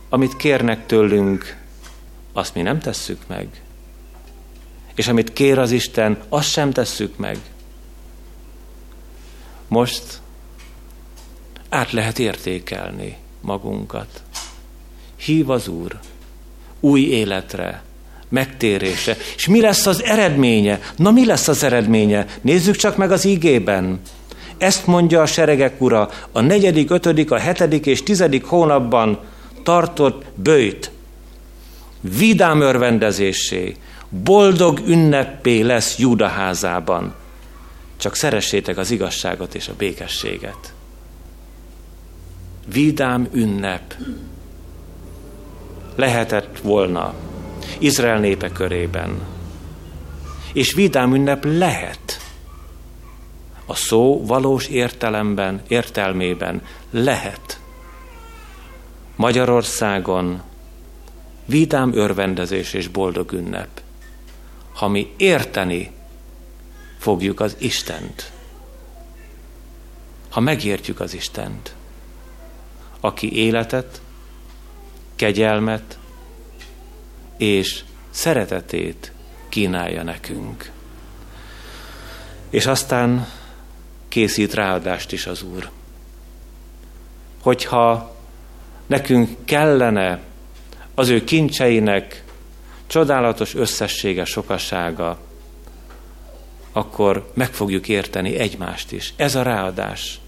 amit 0.10 0.36
kérnek 0.36 0.86
tőlünk, 0.86 1.63
azt 2.34 2.56
mi 2.56 2.62
nem 2.62 2.80
tesszük 2.80 3.22
meg. 3.28 3.48
És 4.96 5.08
amit 5.08 5.34
kér 5.34 5.60
az 5.60 5.72
Isten, 5.72 6.18
azt 6.30 6.50
sem 6.50 6.72
tesszük 6.72 7.18
meg. 7.18 7.38
Most 9.68 10.22
át 11.70 11.92
lehet 11.92 12.20
értékelni 12.20 13.18
magunkat. 13.42 14.22
Hív 15.16 15.50
az 15.50 15.68
Úr 15.68 16.00
új 16.84 17.02
életre, 17.02 17.82
megtérése. 18.30 19.18
És 19.36 19.48
mi 19.48 19.62
lesz 19.62 19.86
az 19.86 20.04
eredménye? 20.04 20.80
Na 20.96 21.12
mi 21.12 21.26
lesz 21.26 21.48
az 21.48 21.64
eredménye? 21.64 22.26
Nézzük 22.42 22.76
csak 22.76 22.98
meg 22.98 23.12
az 23.12 23.26
ígében. 23.26 24.00
Ezt 24.58 24.88
mondja 24.88 25.22
a 25.22 25.26
seregek 25.26 25.82
ura 25.82 26.10
a 26.32 26.42
negyedik, 26.42 26.92
ötödik, 26.92 27.32
a 27.32 27.38
hetedik 27.38 27.86
és 27.86 28.04
tizedik 28.04 28.46
hónapban 28.46 29.20
tartott 29.64 30.24
bőjt 30.36 30.92
vidám 32.04 32.62
örvendezésé, 32.62 33.76
boldog 34.10 34.80
ünnepé 34.86 35.62
lesz 35.62 35.98
Júda 35.98 36.28
házában. 36.28 37.14
Csak 37.98 38.16
szeressétek 38.16 38.78
az 38.78 38.92
igazságot 38.92 39.56
és 39.56 39.68
a 39.68 39.74
békességet. 39.78 40.74
Vidám 42.74 43.28
ünnep 43.32 43.96
lehetett 45.96 46.60
volna 46.60 47.14
Izrael 47.78 48.20
népe 48.20 48.52
körében. 48.52 49.22
És 50.54 50.74
vidám 50.74 51.16
ünnep 51.16 51.44
lehet. 51.44 52.22
A 53.66 53.76
szó 53.76 54.26
valós 54.26 54.68
értelemben, 54.68 55.62
értelmében 55.68 56.62
lehet. 56.92 57.60
Magyarországon 59.16 60.42
vidám 61.46 61.92
örvendezés 61.94 62.74
és 62.74 62.88
boldog 62.88 63.32
ünnep, 63.32 63.82
ha 64.74 64.88
mi 64.88 65.14
érteni 65.18 65.92
fogjuk 66.98 67.40
az 67.40 67.56
Istent, 67.58 68.32
ha 70.30 70.40
megértjük 70.40 71.00
az 71.00 71.14
Istent, 71.14 71.76
aki 73.00 73.36
életet, 73.36 74.02
kegyelmet 75.16 75.98
és 77.38 77.84
szeretetét 78.10 79.12
kínálja 79.50 80.04
nekünk. 80.04 80.72
És 82.50 82.66
aztán 82.66 83.28
készít 84.08 84.54
ráadást 84.54 85.12
is 85.12 85.28
az 85.28 85.44
Úr. 85.44 85.70
Hogyha 87.42 88.16
nekünk 88.86 89.46
kellene 89.46 90.22
az 90.96 91.10
ő 91.10 91.24
kincseinek 91.24 92.24
csodálatos 92.88 93.56
összessége, 93.56 94.26
sokasága, 94.26 95.18
akkor 96.72 97.32
meg 97.34 97.54
fogjuk 97.54 97.88
érteni 97.88 98.36
egymást 98.36 98.92
is. 98.92 99.14
Ez 99.16 99.36
a 99.36 99.42
ráadás. 99.42 100.20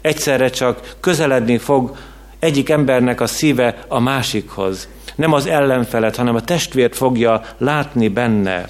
Egyszerre 0.00 0.50
csak 0.50 0.96
közeledni 1.00 1.58
fog 1.58 1.96
egyik 2.38 2.68
embernek 2.68 3.20
a 3.20 3.26
szíve 3.26 3.84
a 3.88 3.98
másikhoz. 3.98 4.88
Nem 5.14 5.32
az 5.32 5.46
ellenfelet, 5.46 6.16
hanem 6.16 6.34
a 6.34 6.40
testvért 6.40 6.96
fogja 6.96 7.44
látni 7.58 8.08
benne. 8.08 8.68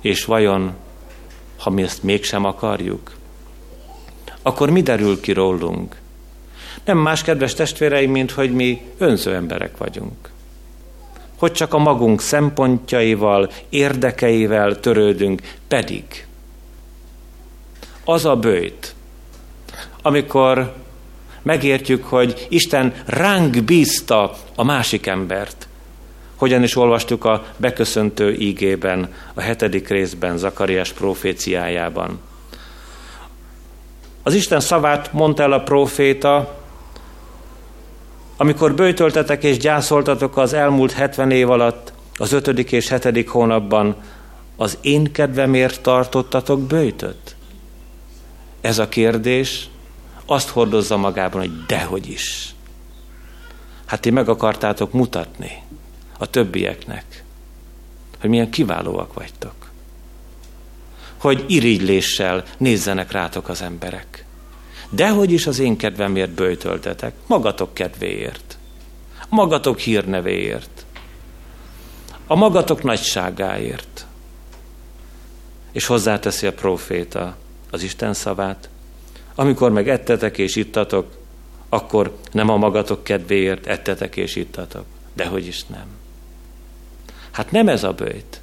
És 0.00 0.24
vajon, 0.24 0.74
ha 1.58 1.70
mi 1.70 1.82
ezt 1.82 2.02
mégsem 2.02 2.44
akarjuk, 2.44 3.14
akkor 4.42 4.70
mi 4.70 4.82
derül 4.82 5.20
ki 5.20 5.32
rólunk? 5.32 5.96
Nem 6.84 6.98
más, 6.98 7.22
kedves 7.22 7.54
testvéreim, 7.54 8.10
mint 8.10 8.30
hogy 8.30 8.52
mi 8.52 8.82
önző 8.98 9.34
emberek 9.34 9.76
vagyunk. 9.76 10.30
Hogy 11.38 11.52
csak 11.52 11.74
a 11.74 11.78
magunk 11.78 12.20
szempontjaival, 12.20 13.50
érdekeivel 13.68 14.80
törődünk, 14.80 15.42
pedig 15.68 16.04
az 18.04 18.24
a 18.24 18.36
bőjt, 18.36 18.94
amikor 20.02 20.74
megértjük, 21.42 22.04
hogy 22.04 22.46
Isten 22.48 22.94
ránk 23.06 23.64
bízta 23.64 24.34
a 24.54 24.64
másik 24.64 25.06
embert. 25.06 25.68
Hogyan 26.36 26.62
is 26.62 26.76
olvastuk 26.76 27.24
a 27.24 27.44
beköszöntő 27.56 28.34
ígében, 28.34 29.14
a 29.34 29.40
hetedik 29.40 29.88
részben, 29.88 30.36
Zakariás 30.36 30.92
proféciájában. 30.92 32.20
Az 34.22 34.34
Isten 34.34 34.60
szavát 34.60 35.12
mondta 35.12 35.42
el 35.42 35.52
a 35.52 35.62
proféta, 35.62 36.59
amikor 38.40 38.74
bőjtöltetek 38.74 39.44
és 39.44 39.56
gyászoltatok 39.56 40.36
az 40.36 40.52
elmúlt 40.52 40.92
70 40.92 41.30
év 41.30 41.50
alatt, 41.50 41.92
az 42.16 42.32
ötödik 42.32 42.72
és 42.72 42.88
hetedik 42.88 43.28
hónapban, 43.28 43.96
az 44.56 44.78
én 44.80 45.12
kedvemért 45.12 45.82
tartottatok 45.82 46.60
bőjtöt? 46.60 47.36
Ez 48.60 48.78
a 48.78 48.88
kérdés 48.88 49.68
azt 50.26 50.48
hordozza 50.48 50.96
magában, 50.96 51.40
hogy 51.40 51.66
dehogy 51.66 52.08
is. 52.08 52.54
Hát 53.86 54.00
ti 54.00 54.10
meg 54.10 54.28
akartátok 54.28 54.92
mutatni 54.92 55.62
a 56.18 56.26
többieknek, 56.26 57.24
hogy 58.20 58.30
milyen 58.30 58.50
kiválóak 58.50 59.14
vagytok. 59.14 59.70
Hogy 61.16 61.44
irigyléssel 61.48 62.44
nézzenek 62.58 63.12
rátok 63.12 63.48
az 63.48 63.62
emberek. 63.62 64.24
Dehogy 64.90 65.32
is 65.32 65.46
az 65.46 65.58
én 65.58 65.76
kedvemért 65.76 66.30
bőjtöltetek, 66.30 67.14
magatok 67.26 67.74
kedvéért, 67.74 68.58
magatok 69.28 69.78
hírnevéért, 69.78 70.84
a 72.26 72.34
magatok 72.34 72.82
nagyságáért. 72.82 74.06
És 75.72 75.86
hozzáteszi 75.86 76.46
a 76.46 76.52
proféta 76.52 77.36
az 77.70 77.82
Isten 77.82 78.14
szavát, 78.14 78.68
amikor 79.34 79.70
meg 79.70 79.88
ettetek 79.88 80.38
és 80.38 80.56
ittatok, 80.56 81.18
akkor 81.68 82.18
nem 82.32 82.48
a 82.48 82.56
magatok 82.56 83.04
kedvéért 83.04 83.66
ettetek 83.66 84.16
és 84.16 84.36
ittatok. 84.36 84.84
Dehogy 85.14 85.46
is 85.46 85.64
nem. 85.66 85.86
Hát 87.30 87.50
nem 87.50 87.68
ez 87.68 87.84
a 87.84 87.92
bőjt, 87.92 88.40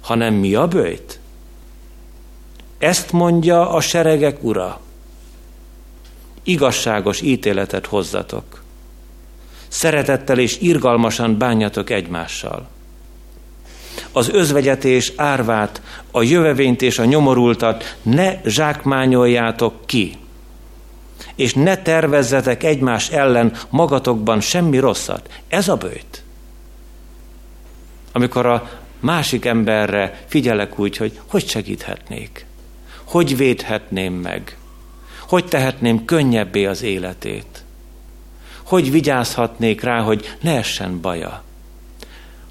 hanem 0.00 0.34
mi 0.34 0.54
a 0.54 0.68
bőjt? 0.68 1.18
Ezt 2.78 3.12
mondja 3.12 3.70
a 3.70 3.80
seregek 3.80 4.42
ura. 4.42 4.80
Igazságos 6.42 7.20
ítéletet 7.20 7.86
hozzatok. 7.86 8.62
Szeretettel 9.68 10.38
és 10.38 10.58
irgalmasan 10.60 11.38
bánjatok 11.38 11.90
egymással. 11.90 12.68
Az 14.12 14.28
özvegyetés 14.28 15.12
árvát, 15.16 15.82
a 16.10 16.22
jövevényt 16.22 16.82
és 16.82 16.98
a 16.98 17.04
nyomorultat 17.04 17.96
ne 18.02 18.40
zsákmányoljátok 18.44 19.86
ki, 19.86 20.16
és 21.34 21.54
ne 21.54 21.76
tervezzetek 21.76 22.62
egymás 22.62 23.08
ellen 23.10 23.56
magatokban 23.70 24.40
semmi 24.40 24.78
rosszat. 24.78 25.40
Ez 25.48 25.68
a 25.68 25.76
bőjt. 25.76 26.22
Amikor 28.12 28.46
a 28.46 28.70
másik 29.00 29.44
emberre 29.44 30.24
figyelek 30.28 30.78
úgy, 30.78 30.96
hogy 30.96 31.20
hogy 31.26 31.48
segíthetnék, 31.48 32.46
hogy 33.04 33.36
védhetném 33.36 34.12
meg, 34.12 34.56
hogy 35.32 35.44
tehetném 35.44 36.04
könnyebbé 36.04 36.64
az 36.64 36.82
életét, 36.82 37.64
hogy 38.62 38.90
vigyázhatnék 38.90 39.80
rá, 39.80 40.00
hogy 40.00 40.36
ne 40.40 40.56
essen 40.56 41.00
baja, 41.00 41.42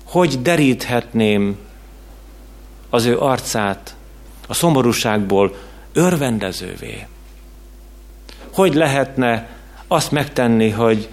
hogy 0.04 0.42
deríthetném 0.42 1.58
az 2.90 3.06
ő 3.06 3.18
arcát 3.18 3.96
a 4.48 4.54
szomorúságból 4.54 5.56
örvendezővé. 5.94 7.08
Hogy 8.54 8.74
lehetne 8.74 9.50
azt 9.88 10.12
megtenni, 10.12 10.70
hogy 10.70 11.10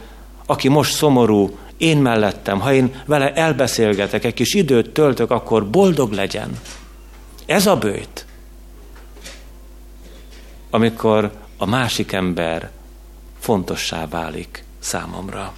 aki 0.47 0.69
most 0.69 0.95
szomorú, 0.95 1.59
én 1.77 1.99
mellettem, 1.99 2.61
ha 2.61 2.73
én 2.73 3.03
vele 3.07 3.33
elbeszélgetek, 3.33 4.25
egy 4.25 4.35
kis 4.35 4.55
időt 4.55 4.91
töltök, 4.91 5.31
akkor 5.31 5.71
boldog 5.71 6.13
legyen. 6.13 6.61
Ez 7.47 7.67
a 7.67 7.77
bőjt. 7.77 8.27
Amikor 10.71 11.47
a 11.61 11.67
másik 11.67 12.13
ember 12.13 12.71
fontossá 13.39 14.07
válik 14.07 14.65
számomra. 14.79 15.53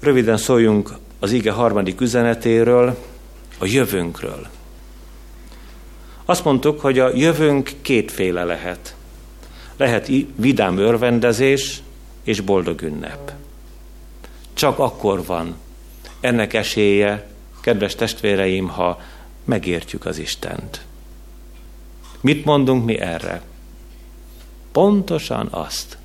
Röviden 0.00 0.36
szóljunk 0.36 0.90
az 1.18 1.32
ige 1.32 1.50
harmadik 1.50 2.00
üzenetéről, 2.00 2.98
a 3.58 3.66
jövőnkről. 3.66 4.46
Azt 6.24 6.44
mondtuk, 6.44 6.80
hogy 6.80 6.98
a 6.98 7.14
jövőnk 7.14 7.70
kétféle 7.82 8.44
lehet. 8.44 8.94
Lehet 9.76 10.10
vidám 10.36 10.78
örvendezés 10.78 11.82
és 12.22 12.40
boldog 12.40 12.82
ünnep. 12.82 13.32
Csak 14.52 14.78
akkor 14.78 15.24
van 15.24 15.54
ennek 16.20 16.52
esélye, 16.54 17.28
kedves 17.60 17.94
testvéreim, 17.94 18.68
ha 18.68 19.00
megértjük 19.44 20.06
az 20.06 20.18
Istent. 20.18 20.84
Mit 22.24 22.44
mondunk 22.44 22.84
mi 22.84 22.98
erre? 22.98 23.42
Pontosan 24.72 25.48
azt, 25.50 25.98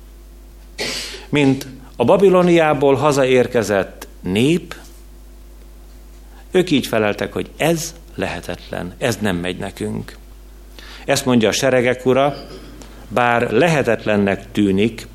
mint 1.28 1.66
a 1.96 2.04
Babiloniából 2.04 2.94
hazaérkezett 2.94 4.08
nép, 4.20 4.74
ők 6.50 6.70
így 6.70 6.86
feleltek, 6.86 7.32
hogy 7.32 7.50
ez 7.56 7.94
lehetetlen, 8.14 8.94
ez 8.98 9.16
nem 9.16 9.36
megy 9.36 9.56
nekünk. 9.56 10.16
Ezt 11.04 11.24
mondja 11.24 11.48
a 11.48 11.52
seregek 11.52 12.06
ura, 12.06 12.34
bár 13.08 13.50
lehetetlennek 13.50 14.52
tűnik 14.52 15.06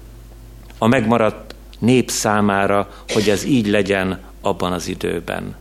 a 0.78 0.88
megmaradt 0.88 1.56
nép 1.80 2.10
számára, 2.10 2.90
hogy 3.08 3.30
ez 3.30 3.44
így 3.44 3.68
legyen 3.68 4.20
abban 4.42 4.72
az 4.72 4.88
időben. 4.88 5.56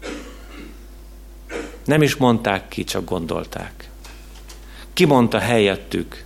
Nem 1.85 2.03
is 2.03 2.17
mondták 2.17 2.69
ki, 2.69 2.85
csak 2.85 3.05
gondolták. 3.05 3.89
Ki 4.95 5.05
mondta 5.05 5.39
helyettük? 5.39 6.25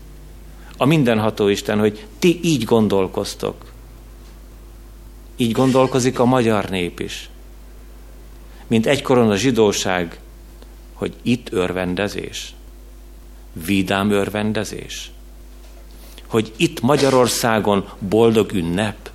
A 0.77 0.85
mindenható 0.85 1.49
Isten, 1.49 1.79
hogy 1.79 2.07
ti 2.19 2.41
így 2.43 2.65
gondolkoztok. 2.65 3.73
Így 5.37 5.53
gondolkozik 5.53 6.19
a 6.19 6.25
magyar 6.25 6.69
nép 6.69 7.01
is. 7.01 7.31
Mint 8.67 8.87
egykoron 8.87 9.31
a 9.31 9.37
zsidóság, 9.37 10.21
hogy 10.93 11.15
itt 11.23 11.53
örvendezés. 11.53 12.55
Vidám 13.53 14.11
örvendezés. 14.11 15.11
Hogy 16.27 16.53
itt 16.57 16.81
Magyarországon 16.81 17.89
boldog 17.99 18.53
ünnep. 18.53 19.11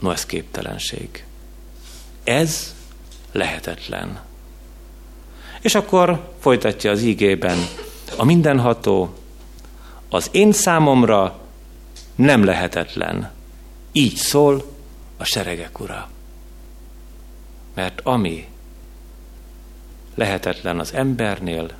No, 0.00 0.10
ez 0.10 0.26
képtelenség. 0.26 1.24
Ez 2.24 2.74
lehetetlen. 3.32 4.20
És 5.62 5.74
akkor 5.74 6.32
folytatja 6.40 6.90
az 6.90 7.02
ígében, 7.02 7.58
a 8.16 8.24
mindenható, 8.24 9.14
az 10.08 10.28
én 10.30 10.52
számomra 10.52 11.38
nem 12.14 12.44
lehetetlen, 12.44 13.30
így 13.92 14.14
szól 14.14 14.64
a 15.16 15.24
seregek 15.24 15.80
ura. 15.80 16.10
Mert 17.74 18.00
ami 18.00 18.48
lehetetlen 20.14 20.78
az 20.78 20.92
embernél, 20.94 21.70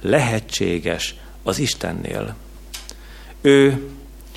lehetséges 0.00 1.14
az 1.42 1.58
Istennél. 1.58 2.34
Ő 3.40 3.88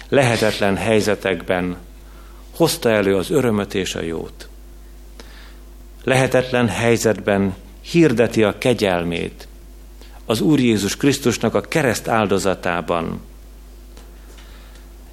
lehetetlen 0.09 0.75
helyzetekben 0.75 1.77
hozta 2.55 2.89
elő 2.89 3.15
az 3.15 3.29
örömöt 3.29 3.73
és 3.73 3.95
a 3.95 4.01
jót. 4.01 4.49
Lehetetlen 6.03 6.67
helyzetben 6.67 7.55
hirdeti 7.91 8.43
a 8.43 8.57
kegyelmét 8.57 9.47
az 10.25 10.41
Úr 10.41 10.59
Jézus 10.59 10.97
Krisztusnak 10.97 11.53
a 11.53 11.61
kereszt 11.61 12.07
áldozatában, 12.07 13.21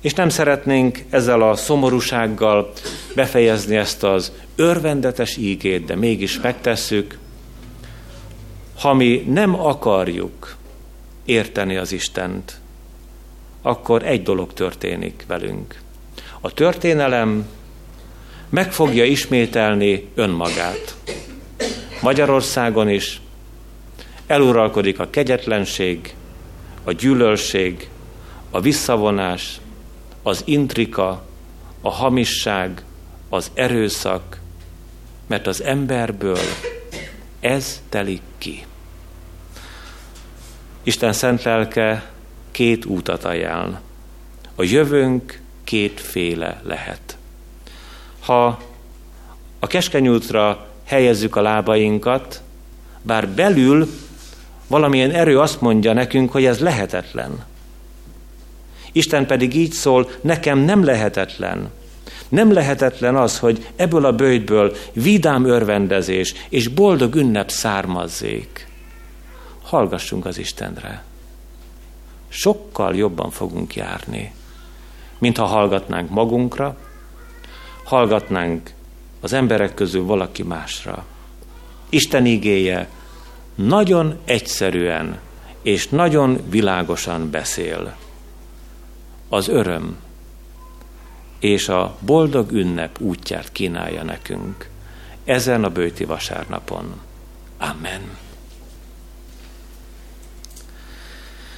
és 0.01 0.15
nem 0.15 0.29
szeretnénk 0.29 1.05
ezzel 1.11 1.43
a 1.43 1.55
szomorúsággal 1.55 2.73
befejezni 3.15 3.77
ezt 3.77 4.03
az 4.03 4.33
örvendetes 4.57 5.37
ígét, 5.37 5.85
de 5.85 5.97
mégis 5.97 6.41
megtesszük, 6.41 7.19
ha 8.79 8.95
mi 8.95 9.25
nem 9.29 9.61
akarjuk 9.61 10.57
érteni 11.25 11.77
az 11.77 11.93
Istent, 11.93 12.61
akkor 13.63 14.03
egy 14.03 14.23
dolog 14.23 14.53
történik 14.53 15.25
velünk. 15.27 15.81
A 16.41 16.53
történelem 16.53 17.47
meg 18.49 18.73
fogja 18.73 19.05
ismételni 19.05 20.09
önmagát. 20.15 20.97
Magyarországon 22.03 22.89
is 22.89 23.21
eluralkodik 24.27 24.99
a 24.99 25.11
kegyetlenség, 25.11 26.15
a 26.85 26.93
gyűlölség, 26.93 27.89
a 28.51 28.61
visszavonás, 28.61 29.61
az 30.23 30.43
intrika, 30.45 31.27
a 31.81 31.91
hamisság, 31.91 32.85
az 33.29 33.51
erőszak, 33.55 34.41
mert 35.27 35.47
az 35.47 35.63
emberből 35.63 36.39
ez 37.41 37.83
telik 37.89 38.23
ki. 38.39 38.67
Isten 40.83 41.13
szent 41.13 41.43
lelke 41.43 42.11
két 42.51 42.85
útat 42.85 43.25
ajánl. 43.25 43.81
A 44.55 44.63
jövőnk 44.63 45.41
kétféle 45.65 46.61
lehet. 46.65 47.17
Ha 48.21 48.59
a 49.59 49.67
keskeny 49.67 50.09
útra 50.09 50.72
helyezzük 50.93 51.37
a 51.37 51.43
lábainkat, 51.43 52.43
bár 53.03 53.29
belül 53.29 53.89
valamilyen 54.67 55.11
erő 55.11 55.39
azt 55.39 55.61
mondja 55.61 55.93
nekünk, 55.93 56.33
hogy 56.33 56.45
ez 56.45 56.59
lehetetlen. 56.59 57.45
Isten 58.93 59.27
pedig 59.27 59.55
így 59.55 59.73
szól, 59.73 60.11
nekem 60.21 60.59
nem 60.59 60.85
lehetetlen. 60.85 61.71
Nem 62.29 62.53
lehetetlen 62.53 63.17
az, 63.17 63.39
hogy 63.39 63.67
ebből 63.77 64.05
a 64.05 64.13
bőjtből 64.13 64.77
vidám 64.93 65.45
örvendezés 65.45 66.35
és 66.49 66.69
boldog 66.69 67.15
ünnep 67.15 67.51
származzék. 67.51 68.69
Hallgassunk 69.63 70.27
az 70.27 70.39
Istenre. 70.39 71.05
Sokkal 72.29 72.97
jobban 72.97 73.31
fogunk 73.31 73.75
járni, 73.75 74.35
mint 75.19 75.37
ha 75.37 75.45
hallgatnánk 75.45 76.11
magunkra, 76.11 76.77
hallgatnánk 77.85 78.71
az 79.23 79.33
emberek 79.33 79.75
közül 79.75 80.05
valaki 80.05 80.43
másra. 80.43 81.05
Isten 81.89 82.27
igéje 82.27 82.89
nagyon 83.55 84.19
egyszerűen 84.25 85.19
és 85.63 85.89
nagyon 85.89 86.41
világosan 86.49 87.31
beszél. 87.31 87.97
Az 89.29 89.49
öröm 89.49 89.97
és 91.39 91.69
a 91.69 91.97
boldog 92.01 92.53
ünnep 92.53 93.01
útját 93.01 93.53
kínálja 93.53 94.03
nekünk 94.03 94.69
ezen 95.25 95.65
a 95.65 95.71
bőti 95.71 96.05
vasárnapon. 96.05 97.01
Amen. 97.59 98.01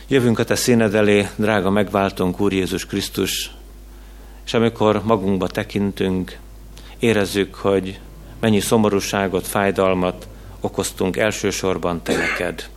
Jövünk 0.08 0.38
a 0.38 0.44
te 0.44 0.54
színed 0.54 0.94
elé, 0.94 1.28
drága 1.36 1.70
megváltónk 1.70 2.40
Úr 2.40 2.52
Jézus 2.52 2.86
Krisztus, 2.86 3.50
és 4.44 4.54
amikor 4.54 5.04
magunkba 5.04 5.46
tekintünk, 5.46 6.38
érezzük, 7.04 7.54
hogy 7.54 8.00
mennyi 8.40 8.60
szomorúságot, 8.60 9.46
fájdalmat 9.46 10.28
okoztunk 10.60 11.16
elsősorban 11.16 12.02
te 12.02 12.16
neked. 12.16 12.68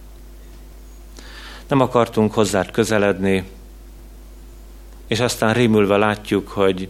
Nem 1.68 1.80
akartunk 1.80 2.34
hozzád 2.34 2.72
közeledni, 2.72 3.44
és 5.08 5.20
aztán 5.20 5.54
rémülve 5.54 5.98
látjuk, 5.98 6.48
hogy 6.48 6.90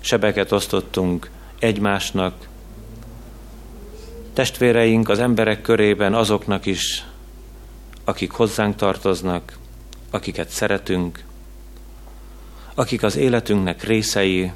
sebeket 0.00 0.52
osztottunk 0.52 1.30
egymásnak, 1.58 2.48
testvéreink 4.32 5.08
az 5.08 5.18
emberek 5.18 5.60
körében 5.60 6.14
azoknak 6.14 6.66
is, 6.66 7.04
akik 8.04 8.30
hozzánk 8.30 8.76
tartoznak, 8.76 9.58
akiket 10.10 10.48
szeretünk, 10.48 11.24
akik 12.74 13.02
az 13.02 13.16
életünknek 13.16 13.82
részei, 13.82 14.52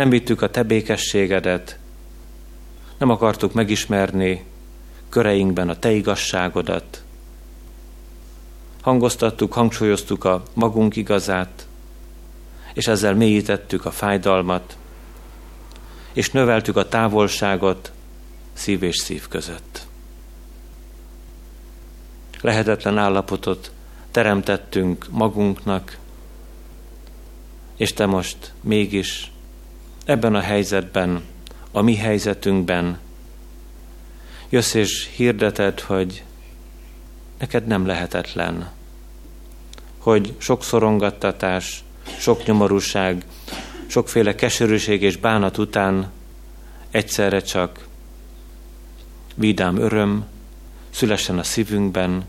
nem 0.00 0.10
vittük 0.10 0.42
a 0.42 0.50
te 0.50 0.62
békességedet, 0.62 1.78
nem 2.98 3.10
akartuk 3.10 3.52
megismerni 3.52 4.44
köreinkben 5.08 5.68
a 5.68 5.78
te 5.78 5.90
igazságodat, 5.90 7.02
hangoztattuk, 8.80 9.52
hangsúlyoztuk 9.52 10.24
a 10.24 10.42
magunk 10.52 10.96
igazát, 10.96 11.66
és 12.74 12.86
ezzel 12.86 13.14
mélyítettük 13.14 13.84
a 13.84 13.90
fájdalmat, 13.90 14.76
és 16.12 16.30
növeltük 16.30 16.76
a 16.76 16.88
távolságot 16.88 17.92
szív 18.52 18.82
és 18.82 18.96
szív 18.96 19.28
között. 19.28 19.86
Lehetetlen 22.40 22.98
állapotot 22.98 23.70
teremtettünk 24.10 25.06
magunknak, 25.10 25.98
és 27.76 27.92
te 27.92 28.06
most 28.06 28.52
mégis 28.60 29.32
ebben 30.10 30.34
a 30.34 30.40
helyzetben, 30.40 31.22
a 31.70 31.80
mi 31.80 31.96
helyzetünkben. 31.96 32.98
Jössz 34.48 34.74
és 34.74 35.08
hirdeted, 35.16 35.80
hogy 35.80 36.24
neked 37.38 37.66
nem 37.66 37.86
lehetetlen, 37.86 38.70
hogy 39.98 40.34
sok 40.38 40.62
szorongattatás, 40.62 41.84
sok 42.18 42.44
nyomorúság, 42.44 43.24
sokféle 43.86 44.34
keserűség 44.34 45.02
és 45.02 45.16
bánat 45.16 45.58
után 45.58 46.10
egyszerre 46.90 47.40
csak 47.40 47.86
vidám 49.34 49.76
öröm 49.76 50.24
szülessen 50.90 51.38
a 51.38 51.42
szívünkben, 51.42 52.24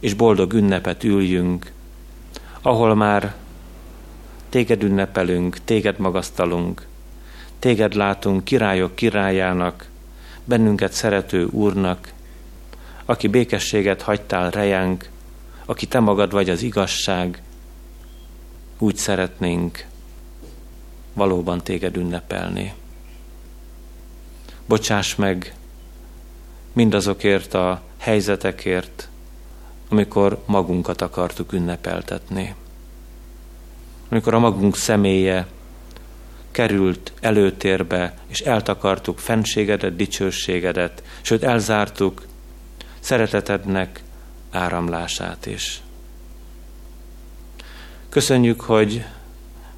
és 0.00 0.14
boldog 0.14 0.52
ünnepet 0.52 1.04
üljünk, 1.04 1.72
ahol 2.62 2.94
már 2.94 3.34
téged 4.48 4.82
ünnepelünk, 4.82 5.58
téged 5.64 5.98
magasztalunk, 5.98 6.86
téged 7.58 7.94
látunk 7.94 8.44
királyok 8.44 8.94
királyának, 8.94 9.88
bennünket 10.44 10.92
szerető 10.92 11.44
úrnak, 11.44 12.12
aki 13.04 13.28
békességet 13.28 14.02
hagytál 14.02 14.50
rejánk, 14.50 15.08
aki 15.64 15.86
te 15.86 16.00
magad 16.00 16.32
vagy 16.32 16.50
az 16.50 16.62
igazság, 16.62 17.42
úgy 18.78 18.96
szeretnénk 18.96 19.86
valóban 21.12 21.62
téged 21.62 21.96
ünnepelni. 21.96 22.74
Bocsáss 24.66 25.14
meg 25.14 25.54
mindazokért 26.72 27.54
a 27.54 27.82
helyzetekért, 27.96 29.08
amikor 29.88 30.42
magunkat 30.46 31.00
akartuk 31.02 31.52
ünnepeltetni. 31.52 32.54
Amikor 34.08 34.34
a 34.34 34.38
magunk 34.38 34.76
személye 34.76 35.46
került 36.50 37.12
előtérbe, 37.20 38.14
és 38.26 38.40
eltakartuk 38.40 39.18
fenségedet, 39.18 39.96
dicsőségedet, 39.96 41.02
sőt 41.20 41.42
elzártuk 41.42 42.22
szeretetednek 43.00 44.02
áramlását 44.50 45.46
is. 45.46 45.80
Köszönjük, 48.08 48.60
hogy 48.60 49.04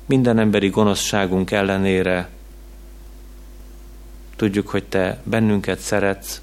minden 0.06 0.38
emberi 0.38 0.68
gonoszságunk 0.68 1.50
ellenére 1.50 2.28
tudjuk, 4.36 4.68
hogy 4.68 4.84
Te 4.84 5.20
bennünket 5.24 5.78
szeretsz, 5.78 6.40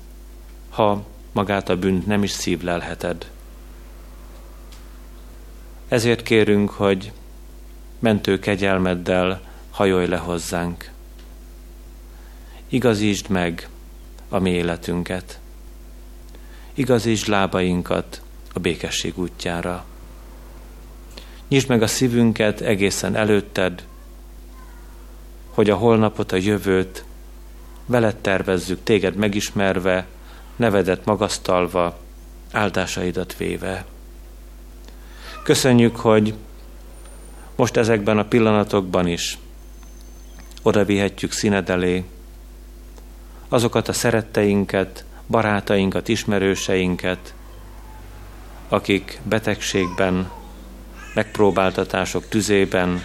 ha 0.70 1.06
magát 1.32 1.70
a 1.70 1.78
bűnt 1.78 2.06
nem 2.06 2.24
is 2.24 2.32
szívlelheted. 2.32 3.32
Ezért 5.88 6.24
kérünk, 6.24 6.70
hogy 6.70 7.12
mentő 8.00 8.40
kegyelmeddel 8.40 9.42
hajolj 9.70 10.08
le 10.08 10.18
hozzánk. 10.18 10.90
Igazítsd 12.68 13.30
meg 13.30 13.70
a 14.30 14.40
mi 14.40 14.50
életünket. 14.50 15.40
Igazítsd 16.74 17.28
lábainkat 17.28 18.22
a 18.54 18.60
békesség 18.60 19.18
útjára. 19.18 19.86
Nyisd 21.48 21.70
meg 21.70 21.82
a 21.82 21.88
szívünket 21.88 22.62
egészen 22.62 23.16
előtted, 23.16 23.84
hogy 25.50 25.70
a 25.70 25.76
holnapot, 25.76 26.32
a 26.32 26.36
jövőt 26.36 27.06
veled 27.86 28.16
tervezzük, 28.16 28.84
téged 28.84 29.16
megismerve, 29.16 30.06
nevedet 30.56 31.06
magasztalva, 31.06 32.00
áldásaidat 32.52 33.38
véve. 33.38 33.86
Köszönjük, 35.44 35.96
hogy 35.96 36.34
most 37.56 37.78
ezekben 37.78 38.18
a 38.18 38.26
pillanatokban 38.26 39.08
is 39.08 39.38
oda 40.62 40.86
vihetjük 40.86 41.32
színed 41.32 41.70
elé 41.70 42.04
azokat 43.50 43.88
a 43.88 43.94
szeretteinket, 43.94 45.06
barátainkat, 45.28 46.08
ismerőseinket, 46.08 47.34
akik 48.70 49.20
betegségben, 49.24 50.32
megpróbáltatások 51.14 52.28
tüzében 52.28 53.04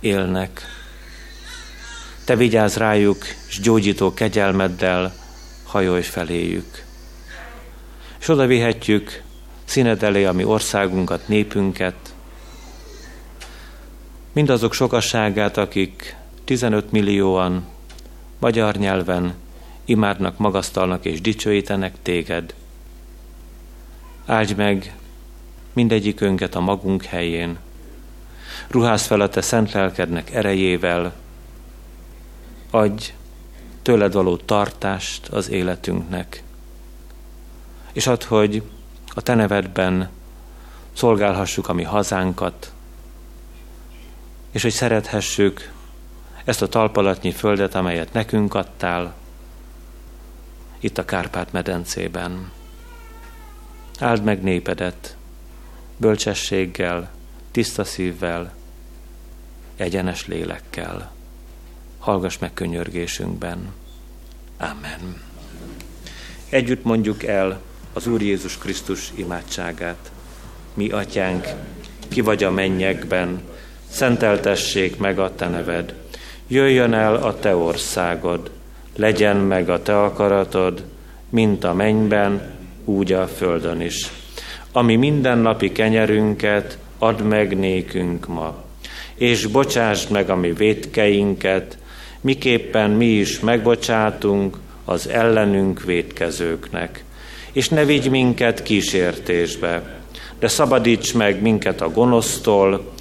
élnek. 0.00 0.62
Te 2.24 2.36
vigyázz 2.36 2.76
rájuk, 2.76 3.24
és 3.48 3.60
gyógyító 3.60 4.14
kegyelmeddel 4.14 5.14
hajolj 5.64 6.02
feléjük. 6.02 6.84
És 8.20 8.28
oda 8.28 8.46
vihetjük 8.46 9.22
színed 9.64 10.02
elé 10.02 10.24
a 10.24 10.32
mi 10.32 10.44
országunkat, 10.44 11.28
népünket, 11.28 12.07
mindazok 14.32 14.72
sokasságát, 14.72 15.56
akik 15.56 16.16
15 16.44 16.92
millióan 16.92 17.66
magyar 18.38 18.76
nyelven 18.76 19.34
imádnak, 19.84 20.38
magasztalnak 20.38 21.04
és 21.04 21.20
dicsőítenek 21.20 21.94
téged. 22.02 22.54
Áldj 24.26 24.52
meg 24.54 24.96
mindegyikünket 25.72 26.54
a 26.54 26.60
magunk 26.60 27.02
helyén. 27.04 27.58
Ruház 28.68 29.06
fel 29.06 29.20
a 29.20 29.28
te 29.28 29.40
szent 29.40 29.72
lelkednek 29.72 30.34
erejével. 30.34 31.14
Adj 32.70 33.12
tőled 33.82 34.12
való 34.12 34.36
tartást 34.36 35.28
az 35.28 35.50
életünknek. 35.50 36.42
És 37.92 38.06
add, 38.06 38.24
hogy 38.26 38.62
a 39.08 39.20
te 39.20 39.34
nevedben 39.34 40.08
szolgálhassuk 40.92 41.68
a 41.68 41.72
mi 41.72 41.82
hazánkat, 41.82 42.72
és 44.58 44.64
hogy 44.64 44.72
szerethessük 44.72 45.72
ezt 46.44 46.62
a 46.62 46.68
talpalatnyi 46.68 47.32
földet, 47.32 47.74
amelyet 47.74 48.12
nekünk 48.12 48.54
adtál, 48.54 49.14
itt 50.80 50.98
a 50.98 51.04
Kárpát-medencében. 51.04 52.50
Áld 53.98 54.24
meg 54.24 54.42
népedet, 54.42 55.16
bölcsességgel, 55.96 57.10
tiszta 57.50 57.84
szívvel, 57.84 58.54
egyenes 59.76 60.26
lélekkel. 60.26 61.12
Hallgass 61.98 62.38
meg 62.38 62.54
könyörgésünkben. 62.54 63.72
Amen. 64.56 65.22
Együtt 66.48 66.84
mondjuk 66.84 67.24
el 67.24 67.60
az 67.92 68.06
Úr 68.06 68.22
Jézus 68.22 68.58
Krisztus 68.58 69.12
imádságát. 69.14 70.10
Mi, 70.74 70.90
Atyánk, 70.90 71.48
ki 72.08 72.20
vagy 72.20 72.44
a 72.44 72.50
mennyekben, 72.50 73.56
szenteltessék 73.90 74.98
meg 74.98 75.18
a 75.18 75.34
Te 75.34 75.48
neved. 75.48 75.94
Jöjjön 76.46 76.94
el 76.94 77.14
a 77.14 77.38
Te 77.38 77.56
országod, 77.56 78.50
legyen 78.96 79.36
meg 79.36 79.68
a 79.70 79.82
Te 79.82 80.02
akaratod, 80.02 80.82
mint 81.30 81.64
a 81.64 81.74
mennyben, 81.74 82.56
úgy 82.84 83.12
a 83.12 83.26
földön 83.26 83.80
is. 83.80 84.10
Ami 84.72 84.96
mindennapi 84.96 85.72
kenyerünket 85.72 86.78
add 86.98 87.22
meg 87.22 87.58
nékünk 87.58 88.26
ma, 88.26 88.64
és 89.14 89.46
bocsásd 89.46 90.10
meg 90.10 90.30
a 90.30 90.36
mi 90.36 90.52
védkeinket, 90.52 91.78
miképpen 92.20 92.90
mi 92.90 93.06
is 93.06 93.40
megbocsátunk 93.40 94.56
az 94.84 95.08
ellenünk 95.08 95.82
védkezőknek. 95.82 97.04
És 97.52 97.68
ne 97.68 97.84
vigy 97.84 98.10
minket 98.10 98.62
kísértésbe, 98.62 100.00
de 100.38 100.48
szabadíts 100.48 101.14
meg 101.14 101.42
minket 101.42 101.80
a 101.80 101.90
gonosztól, 101.90 102.92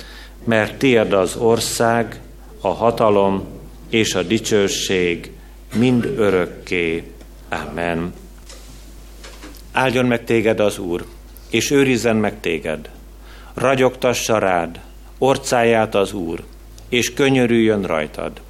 mert 0.47 0.77
tiéd 0.77 1.13
az 1.13 1.35
ország, 1.35 2.19
a 2.61 2.67
hatalom 2.67 3.47
és 3.89 4.15
a 4.15 4.23
dicsőség 4.23 5.31
mind 5.75 6.05
örökké. 6.05 7.03
Amen. 7.49 8.13
Áldjon 9.71 10.05
meg 10.05 10.23
téged 10.23 10.59
az 10.59 10.77
Úr, 10.77 11.05
és 11.49 11.71
őrizzen 11.71 12.15
meg 12.15 12.39
téged. 12.39 12.89
Ragyogtassa 13.53 14.37
rád, 14.37 14.79
orcáját 15.17 15.95
az 15.95 16.13
Úr, 16.13 16.43
és 16.89 17.13
könyörüljön 17.13 17.83
rajtad. 17.83 18.41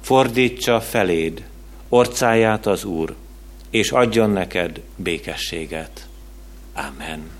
Fordítsa 0.00 0.80
feléd, 0.80 1.42
orcáját 1.88 2.66
az 2.66 2.84
Úr, 2.84 3.14
és 3.70 3.90
adjon 3.90 4.30
neked 4.30 4.80
békességet. 4.96 6.06
Amen. 6.74 7.37